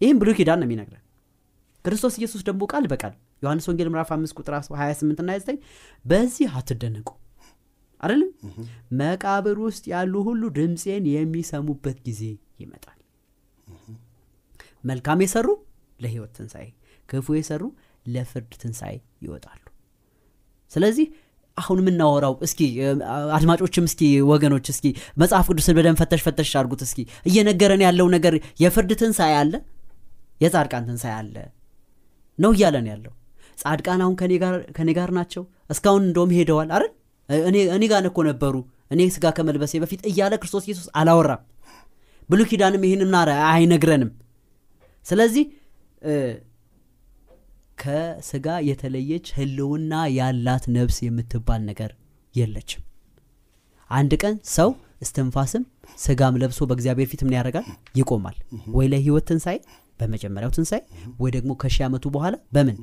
ይህም 0.00 0.18
ብሉይ 0.20 0.34
ኪዳን 0.38 0.58
ነው 0.60 0.66
የሚነግረን። 0.68 1.02
ክርስቶስ 1.84 2.14
ኢየሱስ 2.20 2.42
ደግሞ 2.48 2.62
ቃል 2.72 2.84
በቃል 2.92 3.12
ዮሐንስ 3.42 3.66
ወንጌል 3.70 3.88
ምዕራፍ 3.92 4.10
5 4.14 4.38
ቁጥር 4.38 4.54
28 4.56 5.22
እና 5.22 5.30
29 5.34 5.60
በዚህ 6.04 6.46
አትደነቁ። 6.58 7.08
አይደለም? 8.00 8.30
መቃብር 9.00 9.56
ውስጥ 9.66 9.84
ያሉ 9.92 10.14
ሁሉ 10.26 10.42
ድምፄን 10.56 11.04
የሚሰሙበት 11.12 11.98
ጊዜ 12.08 12.22
ይመጣል። 12.62 12.98
መልካም 14.84 15.22
የሰሩ 15.24 15.46
ለህይወት 16.00 16.32
ትንሣኤ 16.38 16.66
ክፉ 17.08 17.36
የሰሩ 17.36 17.62
ለፍርድ 18.06 18.52
ትንሣኤ 18.62 18.94
ይወጣሉ። 19.22 19.62
ስለዚህ 20.70 21.06
አሁን 21.56 21.78
የምናወራው 21.82 22.34
እስኪ 22.46 22.60
አድማጮችም 23.36 23.84
እስኪ 23.88 24.00
ወገኖች 24.30 24.66
እስኪ 24.72 24.86
መጽሐፍ 25.20 25.46
ቅዱስን 25.50 25.76
በደንብ 25.78 25.98
ፈተሽ 26.00 26.20
ፈተሽ 26.26 26.50
አድርጉት 26.60 26.82
እስኪ። 26.86 26.98
እየነገረን 27.28 27.82
ያለው 27.86 28.08
ነገር 28.14 28.34
የፍርድ 28.62 28.90
ትንሣኤ 29.00 29.34
አለ? 29.40 29.52
የጻድቃን 30.40 30.84
ትንሣኤ 30.88 31.14
አለ 31.20 31.34
ነው 32.38 32.50
እያለን 32.56 32.86
ያለው። 32.92 33.12
ጻድቃን 33.58 34.00
አሁን 34.04 34.14
ከኔ 34.76 34.90
ጋር 34.98 35.10
ናቸው? 35.18 35.42
እስካሁን 35.70 36.02
እንደውም 36.08 36.32
ሄደዋል 36.38 36.70
አይደል? 36.70 36.90
እኔ 37.76 37.84
ጋር 37.92 38.02
እኮ 38.10 38.18
ነበሩ። 38.28 38.54
እኔ 38.90 39.00
ስጋ 39.14 39.26
ከመልበሴ 39.36 39.74
በፊት 39.82 40.00
እያለ 40.10 40.34
ክርስቶስ 40.42 40.64
ኢየሱስ 40.68 40.88
አላወራም። 41.00 41.40
ብሉ 42.30 42.40
ኪዳንም 42.50 42.82
ይህን 42.86 43.02
ምናረ 43.08 43.30
አይነግረንም። 43.50 44.10
ስለዚህ 45.06 45.44
ከስጋ 47.78 48.46
የተለየች 48.68 49.26
ህልውና 49.36 49.94
ያላት 50.18 50.64
ነፍስ 50.76 50.98
የምትባል 51.06 51.62
ነገር 51.70 51.90
የለችም። 52.34 52.82
አንድ 53.90 54.12
ቀን 54.22 54.36
ሰው 54.54 54.70
እስትንፋስም 55.02 55.64
ስጋም 55.98 56.38
ለብሶ 56.40 56.60
በእግዚአብሔር 56.68 57.08
ፊት 57.10 57.22
ምን 57.26 57.34
ያደርጋል? 57.36 57.66
ይቆማል። 57.98 58.36
ወይ 58.76 58.86
ለህይወት 58.92 59.26
ትንሣኤ 59.30 59.58
በመጀመሪያው 60.00 60.52
ትንሣኤ 60.56 60.80
ወይ 61.20 61.30
ደግሞ 61.36 61.50
ከሺህ 61.62 61.84
ዓመቱ 61.86 62.04
በኋላ 62.14 62.34
በምን? 62.52 62.78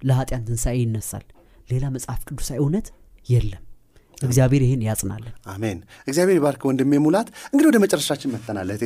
ለኃጢያን 0.00 0.44
ትንሣኤ 0.48 0.76
ይነሳል። 0.82 1.24
ሌላ 1.70 1.84
መጽሐፍ 1.96 2.20
ቅዱሳዊ 2.28 2.58
እውነት 2.62 2.86
የለም 3.26 3.64
እግዚአብሔር 4.22 4.62
ይህን 4.64 4.82
ያጽናለን 4.86 5.34
አሜን። 5.52 5.78
እግዚአብሔር 6.06 6.38
ባርክ 6.44 6.62
ወንድሜ 6.68 6.92
ሙላት። 7.04 7.28
እንግዲህ 7.50 7.68
ወደ 7.70 7.78
መጨረሻችን 7.84 8.32
መጥተናል 8.34 8.68
እህቴ 8.74 8.84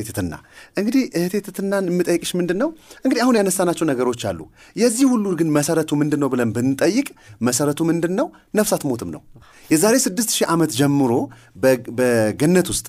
እንግዲህ 0.77 1.03
እህቴ 1.19 1.35
ትትናን 1.47 1.85
የምጠይቅሽ 1.91 2.31
ምንድን 2.39 2.57
ነው 2.61 2.69
እንግዲህ 3.05 3.21
አሁን 3.23 3.37
ያነሳናቸው 3.39 3.87
ነገሮች 3.91 4.23
አሉ። 4.29 4.39
የዚህ 4.75 5.05
ሁሉ 5.13 5.25
ግን 5.39 5.49
መሰረቱ 5.57 5.91
ምንድን 6.01 6.21
ነው 6.23 6.29
ብለን 6.33 6.51
ብንጠይቅ 6.55 7.07
መሰረቱ 7.41 7.79
ምንድን 7.89 8.13
ነው 8.19 8.27
ነፍስ 8.53 8.73
አትሞትም 8.77 9.11
ነው። 9.15 9.23
የዛሬ 9.69 9.95
ስድስት 10.05 10.31
ሺህ 10.37 10.47
ዓመት 10.53 10.71
ጀምሮ 10.79 11.13
በገነት 11.97 12.69
ውስጥ 12.73 12.87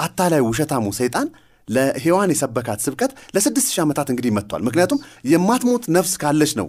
አታላይ 0.00 0.42
ውሸታሙ 0.46 0.86
ሰይጣን 0.98 1.28
ለሔዋን 1.68 2.32
የሰበካት 2.32 2.80
ስብከት 2.84 3.12
ለስድስት 3.34 3.68
ሺህ 3.72 3.82
ዓመታት 3.84 4.08
እንግዲህ 4.12 4.32
መጥቷል። 4.36 4.62
ምክንያቱም 4.62 4.98
የማትሞት 5.30 5.84
ነፍስ 5.96 6.12
ካለች 6.22 6.52
ነው 6.60 6.68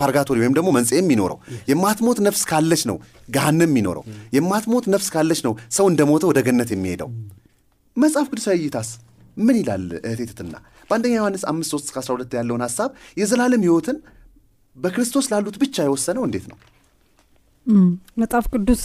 ፓርጋቶሪ 0.00 0.38
ወይም 0.42 0.54
ደግሞ 0.56 0.68
መንጽኤ 0.76 0.98
የሚኖረው። 1.00 1.38
የማትሞት 1.70 2.18
ነፍስ 2.26 2.42
ካለች 2.50 2.82
ነው 2.90 2.96
ገሃንም 3.28 3.68
የሚኖረው። 3.68 4.04
የማትሞት 4.36 4.86
ነፍስ 4.94 5.08
ካለች 5.14 5.40
ነው 5.46 5.52
ሰው 5.76 5.86
እንደሞተ 5.90 6.24
ወደ 6.30 6.40
ገነት 6.46 6.70
የሚሄደው። 6.74 7.10
መጽሐፍ 7.96 8.26
ቅዱሳዊ 8.32 8.56
እይታስ 8.60 8.88
ምን 9.36 9.56
ይላል 9.60 9.84
እህቴትትና 10.02 10.54
በአንደኛ 10.88 11.14
ዮሐንስ 11.18 11.42
አምስት 11.50 11.70
ሶስት 11.74 11.86
እስከ 11.88 11.98
12 12.02 12.34
ያለውን 12.38 12.62
ሀሳብ 12.66 12.90
የዘላለም 13.20 13.62
ህይወትን 13.66 13.96
በክርስቶስ 14.76 15.26
ላሉት 15.32 15.56
ብቻ 15.62 15.76
የወሰነው 15.86 16.22
እንዴት 16.26 16.46
ነው? 16.50 16.56
መጽሐፍ 18.20 18.46
ቅዱስ 18.52 18.82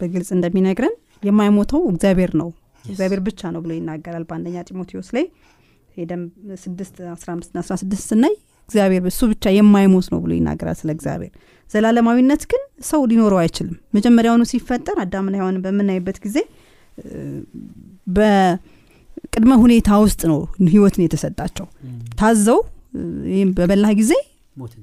በግልጽ 0.00 0.28
እንደሚነግረን 0.36 0.94
የማይሞተው 1.22 1.82
እግዚአብሔር 1.92 2.32
ነው። 2.40 2.48
እግዚአብሔር 2.84 3.20
ብቻ 3.28 3.50
ነው 3.54 3.60
ብሎ 3.64 3.72
ይናገራል 3.76 4.24
በአንደኛ 4.28 4.56
ጢሞቴዎስ 4.68 5.08
ላይ። 5.16 5.24
ሄደም 5.96 6.22
ስድስት 6.64 6.96
አስራ 7.12 7.28
አስራ 7.60 7.74
ስድስት 7.82 8.04
ስናይ 8.10 8.34
እግዚአብሔር 8.68 9.02
እሱ 9.10 9.20
ብቻ 9.32 9.52
የማይሞት 9.54 10.06
ነው 10.12 10.18
ብሎ 10.22 10.32
ይናገራል 10.36 10.76
ስለ 10.80 10.90
እግዚአብሔር። 10.96 11.32
ዘላለማዊነት 11.70 12.42
ግን 12.50 12.62
ሰው 12.88 13.00
ሊኖረው 13.10 13.38
አይችልም። 13.42 13.76
መጀመሪያውኑ 13.96 14.42
ሲፈጠር 14.50 14.96
አዳምና 15.04 15.34
ሔዋንን 15.40 15.62
በምናይበት 15.64 16.18
ጊዜ 16.24 16.36
በቅድመ 18.16 19.52
ሁኔታ 19.62 19.90
ውስጥ 20.04 20.22
ነው 20.30 20.38
ህይወትን 20.68 21.02
የተሰጣቸው። 21.04 21.66
ታዘው 22.20 22.60
ይህም 23.32 23.50
በበላህ 23.56 23.92
ጊዜ 24.00 24.12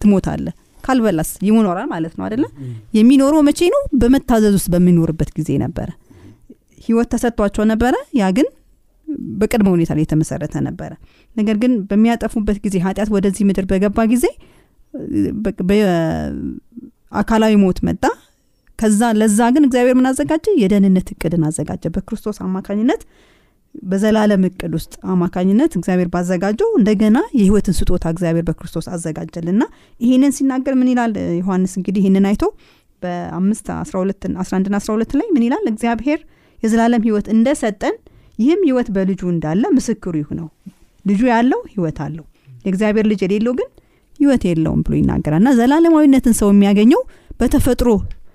ትሞታለ 0.02 0.48
ካልበላስ 0.84 1.30
ይኖራል 1.48 1.88
ማለት 1.92 2.14
ነው 2.18 2.24
አደለ 2.28 2.44
የሚኖረው 2.98 3.42
መቼ 3.48 3.60
ነው? 3.74 3.82
በመታዘዝ 4.02 4.54
ውስጥ 4.58 4.70
በሚኖርበት 4.74 5.30
ጊዜ 5.38 5.50
ነበረ። 5.64 5.90
ህይወት 6.86 7.10
ተሰጥቷቸው 7.14 7.64
ነበረ። 7.72 7.94
ያ 8.20 8.30
ግን 8.38 8.48
በቅድመ 9.40 9.68
ሁኔታ 9.74 9.92
ላይ 9.96 10.04
የተመሰረተ 10.06 10.56
ነበረ። 10.68 10.92
ነገር 11.36 11.56
ግን 11.64 11.74
በሚያጠፉበት 11.90 12.58
ጊዜ 12.66 12.76
ኃጢአት 12.86 13.10
ወደዚህ 13.16 13.46
ምድር 13.50 13.66
በገባ 13.72 14.06
ጊዜ 14.14 14.26
አካላዊ 17.22 17.54
ሞት 17.62 17.80
መጣ። 17.88 18.04
ከዛ 18.80 19.02
ለዛ 19.18 19.40
ግን 19.56 19.64
እግዚአብሔር 19.68 19.96
ምን 19.98 20.08
የደህንነት 20.62 21.08
እቅድን 21.14 21.44
አዘጋጀ። 21.48 21.84
በክርስቶስ 21.96 22.38
አማካኝነት 22.46 23.02
በዘላለም 23.84 24.42
እቅድ 24.48 24.74
ውስጥ 24.78 24.94
አማካኝነት 25.14 25.72
እግዚአብሔር 25.80 26.10
ባዘጋጀው 26.14 26.70
እንደገና 26.80 27.18
የህይወትን 27.38 27.76
ስጦታ 27.78 28.06
እግዚአብሔር 28.14 28.46
በክርስቶስ 28.50 28.88
አዘጋጀልና 28.96 29.64
ይህንን 30.00 30.32
ሲናገር 30.38 30.74
ምን 30.80 30.90
ይላል? 30.92 31.12
ዮሐንስ 31.40 31.74
እንግዲህ 31.80 32.02
ይህንን 32.04 32.26
አይቶ 32.32 32.44
በአምስት 33.02 33.68
አስራ 33.76 33.96
ሁለትን 34.04 34.34
አስራ 34.42 34.54
አንድና 34.60 34.76
አስራ 34.82 34.92
ሁለት 34.98 35.14
ላይ 35.20 35.28
ምን 35.36 35.44
ይላል? 35.48 35.64
እግዚአብሔር 35.74 36.20
የዘላለም 36.60 37.04
ህይወት 37.08 37.28
እንደሰጠን 37.36 37.96
ይህም 38.42 38.62
ህይወት 38.68 38.90
በልጁ 38.96 39.22
እንዳለ 39.34 39.64
ምስክሩ 39.76 40.16
ነው። 40.40 40.48
ልጁ 41.06 41.22
ያለው 41.34 41.60
ህይወት 41.72 42.00
አለው። 42.06 42.26
የእግዚአብሔር 42.66 43.06
ልጅ 43.12 43.22
የሌለው 43.26 43.54
ግን 43.60 43.70
ህይወት 44.20 44.44
የለውም 44.48 44.82
ብሎ 44.86 44.94
ይናገራል። 45.00 45.42
እና 45.42 45.52
ዘላለማዊነትን 45.58 46.34
ሰው 46.40 46.50
የሚያገኘው 46.54 47.02
በተፈጥሮ 47.40 47.90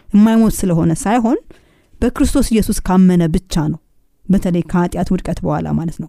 የማይሞት 0.08 0.54
ስለሆነ 0.60 0.92
ሳይሆን 1.02 1.38
በክርስቶስ 2.00 2.46
ኢየሱስ 2.52 2.78
ካመነ 2.86 3.22
ብቻ 3.34 3.54
ነው። 3.72 3.80
በተለይ 4.26 4.62
ከኃጢአት 4.70 5.08
ውድቀት 5.12 5.38
በኋላ 5.44 5.66
ማለት 5.78 5.98
ነው። 6.02 6.08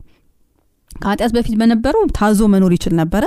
ከኃጢአት 0.91 1.31
በፊት 1.35 1.55
በነበረው 1.59 2.03
ታዞ 2.17 2.41
መኖር 2.53 2.71
ይችል 2.77 2.93
ነበረ። 3.01 3.25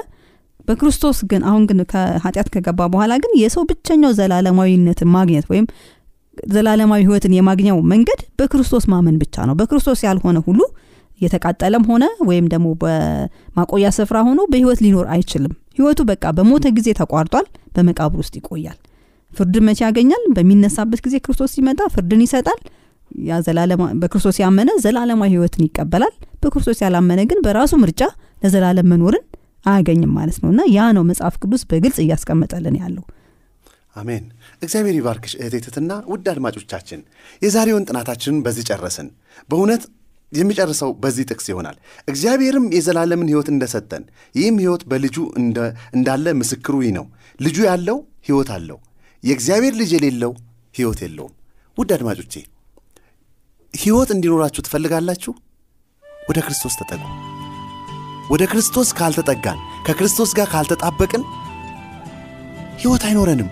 በክርስቶስ 0.69 1.19
ግን 1.31 1.43
አሁን 1.49 1.63
ግን 1.69 1.79
ከኃጢአት 1.93 2.49
ከገባ 2.55 2.81
በኋላ 2.93 3.13
ግን 3.23 3.33
የሰው 3.41 3.63
ብቸኛው 3.71 4.13
ዘላለማዊነትን 4.19 5.09
ማግኘት 5.15 5.47
ወይም 5.53 5.67
ዘላለማዊ 6.37 7.01
ህይወትን 7.07 7.33
የማግኘው 7.37 7.79
መንገድ 7.93 8.21
በክርስቶስ 8.39 8.85
ማመን 8.93 9.17
ብቻ 9.23 9.45
ነው። 9.49 9.55
በክርስቶስ 9.61 10.01
ያልሆነ 10.07 10.39
ሁሉ 10.47 10.61
እየተቃጠለም 11.21 11.83
ሆነ 11.91 12.05
ወይም 12.29 12.47
ደግሞ 12.53 12.69
በማቆያ 12.83 13.89
ስፍራ 13.97 14.19
ሆኖ 14.29 14.41
በህይወት 14.53 14.79
ሊኖር 14.85 15.07
አይችልም። 15.15 15.55
ህይወቱ 15.79 16.01
በቃ 16.11 16.25
በሞተ 16.37 16.67
ጊዜ 16.79 16.89
ተቋርጧል 17.01 17.47
በመቃብር 17.77 18.19
ውስጥ 18.23 18.35
ይቆያል። 18.41 18.79
ፍርድን 19.33 19.65
መቼ 19.69 19.81
ያገኛል? 19.87 20.23
በሚነሳበት 20.37 21.01
ጊዜ 21.05 21.17
ክርስቶስ 21.25 21.51
ሲመጣ 21.57 21.81
ፍርድን 21.95 22.23
ይሰጣል። 22.25 22.61
በክርስቶስ 24.01 24.37
ያመነ 24.43 24.71
ዘላለማዊ 24.85 25.31
ህይወትን 25.35 25.63
ይቀበላል። 25.67 26.13
በክርስቶስ 26.43 26.79
ያላመነ 26.85 27.21
ግን 27.31 27.39
በራሱ 27.47 27.73
ምርጫ 27.83 28.03
ለዘላለም 28.43 28.89
መኖርን 28.93 29.25
አያገኝም 29.67 30.13
ማለት 30.19 30.37
ነው። 30.43 30.51
እና 30.53 30.61
ያ 30.75 30.87
ነው 30.97 31.03
መጽሐፍ 31.09 31.35
ቅዱስ 31.43 31.63
በግልጽ 31.71 31.99
እያስቀመጠልን 32.05 32.77
ያለው 32.83 33.05
አሜን። 33.97 34.25
እግዚአብሔር 34.63 34.97
ይባርክሽ 34.97 35.33
እህቴትትና 35.39 35.93
ውድ 36.11 36.27
አድማጮቻችን። 36.33 37.01
የዛሬውን 37.43 37.87
ጥናታችንን 37.89 38.39
በዚህ 38.45 38.67
ጨረስን። 38.71 39.09
በእውነት 39.49 39.83
የሚጨርሰው 40.33 40.91
በዚህ 41.03 41.25
ጥቅስ 41.31 41.47
ይሆናል። 41.51 41.77
እግዚአብሔርም 42.09 42.67
የዘላለምን 42.77 43.31
ህይወት 43.33 43.49
እንደሰጠን 43.53 44.03
ይህም 44.35 44.57
ህይወት 44.63 44.83
በልጁ 44.91 45.17
እንዳለ 45.97 46.27
ምስክሩ 46.41 46.75
ይህ 46.85 46.93
ነው። 46.99 47.07
ልጁ 47.41 47.59
ያለው 47.69 47.99
ህይወት 48.29 48.51
አለው። 48.57 48.79
የእግዚአብሔር 49.23 49.75
ልጅ 49.81 49.91
የሌለው 49.97 50.33
ህይወት 50.75 51.01
የለውም። 51.05 51.35
ውድ 51.79 51.91
አድማጮቼ 51.97 52.35
ህይወት 53.75 54.11
እንዲኖራችሁ 54.15 54.63
ትፈልጋላችሁ? 54.67 55.33
ወደ 56.29 56.39
ክርስቶስ 56.47 56.75
ተጠጉ። 56.81 57.03
ወደ 58.31 58.43
ክርስቶስ 58.51 58.89
ካልተጠጋን 58.99 59.59
ከክርስቶስ 59.87 60.31
ጋር 60.39 60.49
ካልተጣበቅን 60.53 61.23
ህይወት 62.81 63.03
አይኖረንም 63.09 63.49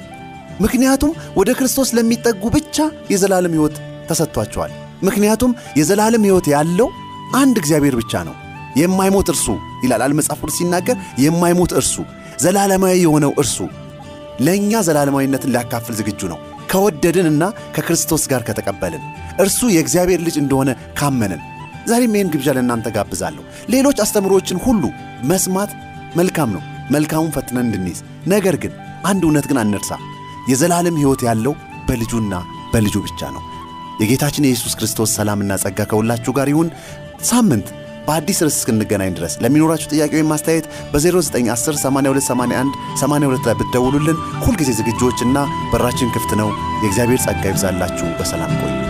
ምክንያቱም 0.61 1.11
ወደ 1.37 1.51
ክርስቶስ 1.59 1.89
ለሚጠጉ 1.97 2.45
ብቻ 2.57 2.77
የዘላለም 3.13 3.55
ህይወት 3.57 3.77
ተሰጥቷቸዋል። 4.09 4.73
ምክንያቱም 5.03 5.51
የዘላለም 5.79 6.25
ህይወት 6.29 6.47
ያለው 6.55 6.89
አንድ 7.37 7.57
እግዚአብሔር 7.63 7.95
ብቻ 8.01 8.23
ነው። 8.29 8.35
የማይሞት 8.77 9.29
እርሱ 9.33 9.47
ይላል 9.85 10.03
አል 10.07 10.13
ቅዱስ 10.35 10.57
ሲናገር 10.59 10.97
የማይሞት 11.25 11.73
እርሱ 11.81 11.95
ዘላለማዊ 12.39 12.97
የሆነው 13.03 13.33
እርሱ 13.43 13.57
ለእኛ 14.41 14.81
ዘላለማዊነትን 14.87 15.53
ሊያካፍል 15.55 15.95
ዝግጁ 16.01 16.21
ነው። 16.33 16.39
ከወደድንና 16.71 17.45
ከክርስቶስ 17.77 18.25
ጋር 18.33 18.43
ከተቀበልን 18.49 19.05
እርሱ 19.39 19.61
የእግዚአብሔር 19.75 20.21
ልጅ 20.27 20.37
እንደሆነ 20.41 20.71
ካመንን 20.99 21.41
ዛሬም 21.87 22.15
ይህን 22.17 22.31
ግብዣ 22.33 22.49
ለእናንተ 22.57 22.89
ጋብዛለሁ። 22.97 23.43
ሌሎች 23.71 23.99
አስተምሮዎችን 24.05 24.63
ሁሉ 24.67 24.83
መስማት 25.25 25.71
መልካም 26.17 26.51
ነው። 26.57 26.63
መልካሙን 26.91 27.33
ፈትነን 27.33 27.67
እንድንይዝ 27.67 27.99
ነገር 28.27 28.57
ግን 28.63 28.73
አንድ 29.05 29.23
እውነት 29.27 29.47
ግን 29.51 29.59
አንርሳ 29.63 29.91
የዘላለም 30.49 30.99
ሕይወት 31.01 31.23
ያለው 31.29 31.55
በልጁና 31.89 32.35
በልጁ 32.73 32.97
ብቻ 33.05 33.31
ነው 33.37 33.43
የጌታችን 34.01 34.47
የኢየሱስ 34.47 34.75
ክርስቶስ 34.79 35.15
ሰላምና 35.19 35.53
ጸጋ 35.63 35.87
ከሁላችሁ 35.91 36.33
ጋር 36.39 36.49
ይሁን 36.53 36.69
ሳምንት 37.31 37.69
በአዲስ 38.07 38.39
ርዕስ 38.45 38.59
እስክንገናኝ 38.59 39.11
ድረስ 39.17 39.35
ለሚኖራችሁ 39.43 39.91
ጥያቄ 39.93 40.13
ወይም 40.17 40.31
ማስተያየት 40.33 40.67
በ0910 40.93 41.81
8281 41.83 42.79
82 43.03 43.49
ላይ 43.49 43.57
ብትደውሉልን 43.61 44.23
ሁልጊዜ 44.45 44.73
ዝግጆችና 44.79 45.39
በራችን 45.73 46.15
ክፍት 46.17 46.33
ነው። 46.43 46.51
የእግዚአብሔር 46.83 47.23
ጸጋ 47.27 47.45
ይብዛላችሁ። 47.51 48.09
በሰላም 48.21 48.55
ቆዩ። 48.61 48.88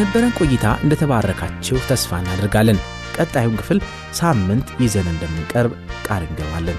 በነበረን 0.00 0.36
ቆይታ 0.38 0.66
እንደተባረካችሁ 0.84 1.78
ተስፋ 1.88 2.18
እናደርጋለን። 2.20 2.78
ቀጣዩን 3.16 3.58
ክፍል 3.60 3.78
ሳምንት 4.18 4.68
ይዘን 4.82 5.08
እንደምንቀርብ 5.12 5.72
ቃል 6.06 6.22
እንገባለን። 6.26 6.78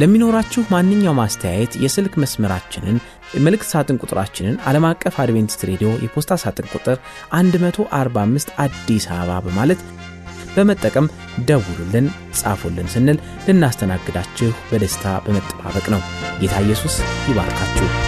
ለሚኖራችሁ 0.00 0.62
ማንኛውም 0.74 1.20
አስተያየት 1.24 1.74
የስልክ 1.82 2.14
መስመራችንን 2.22 2.98
መልእክት 3.38 3.68
ሳጥን 3.72 4.00
ቁጥራችንን 4.02 4.60
ዓለም 4.68 4.86
አቀፍ 4.90 5.16
አድቬንቲስት 5.24 5.66
ሬዲዮ 5.70 5.90
የፖስታ 6.04 6.38
ሳጥን 6.44 6.70
ቁጥር 6.74 6.98
145 7.34 8.56
አዲስ 8.64 9.06
አበባ 9.12 9.38
በማለት 9.46 9.82
በመጠቀም 10.54 11.10
ደውሉልን፣ 11.48 12.08
ጻፉልን 12.40 12.90
ስንል 12.94 13.18
ልናስተናግዳችሁ 13.48 14.52
በደስታ 14.70 15.16
በመጠባበቅ 15.26 15.88
ነው። 15.94 16.02
ጌታ 16.40 16.60
ኢየሱስ 16.66 16.96
ይባርካችሁ። 17.30 18.05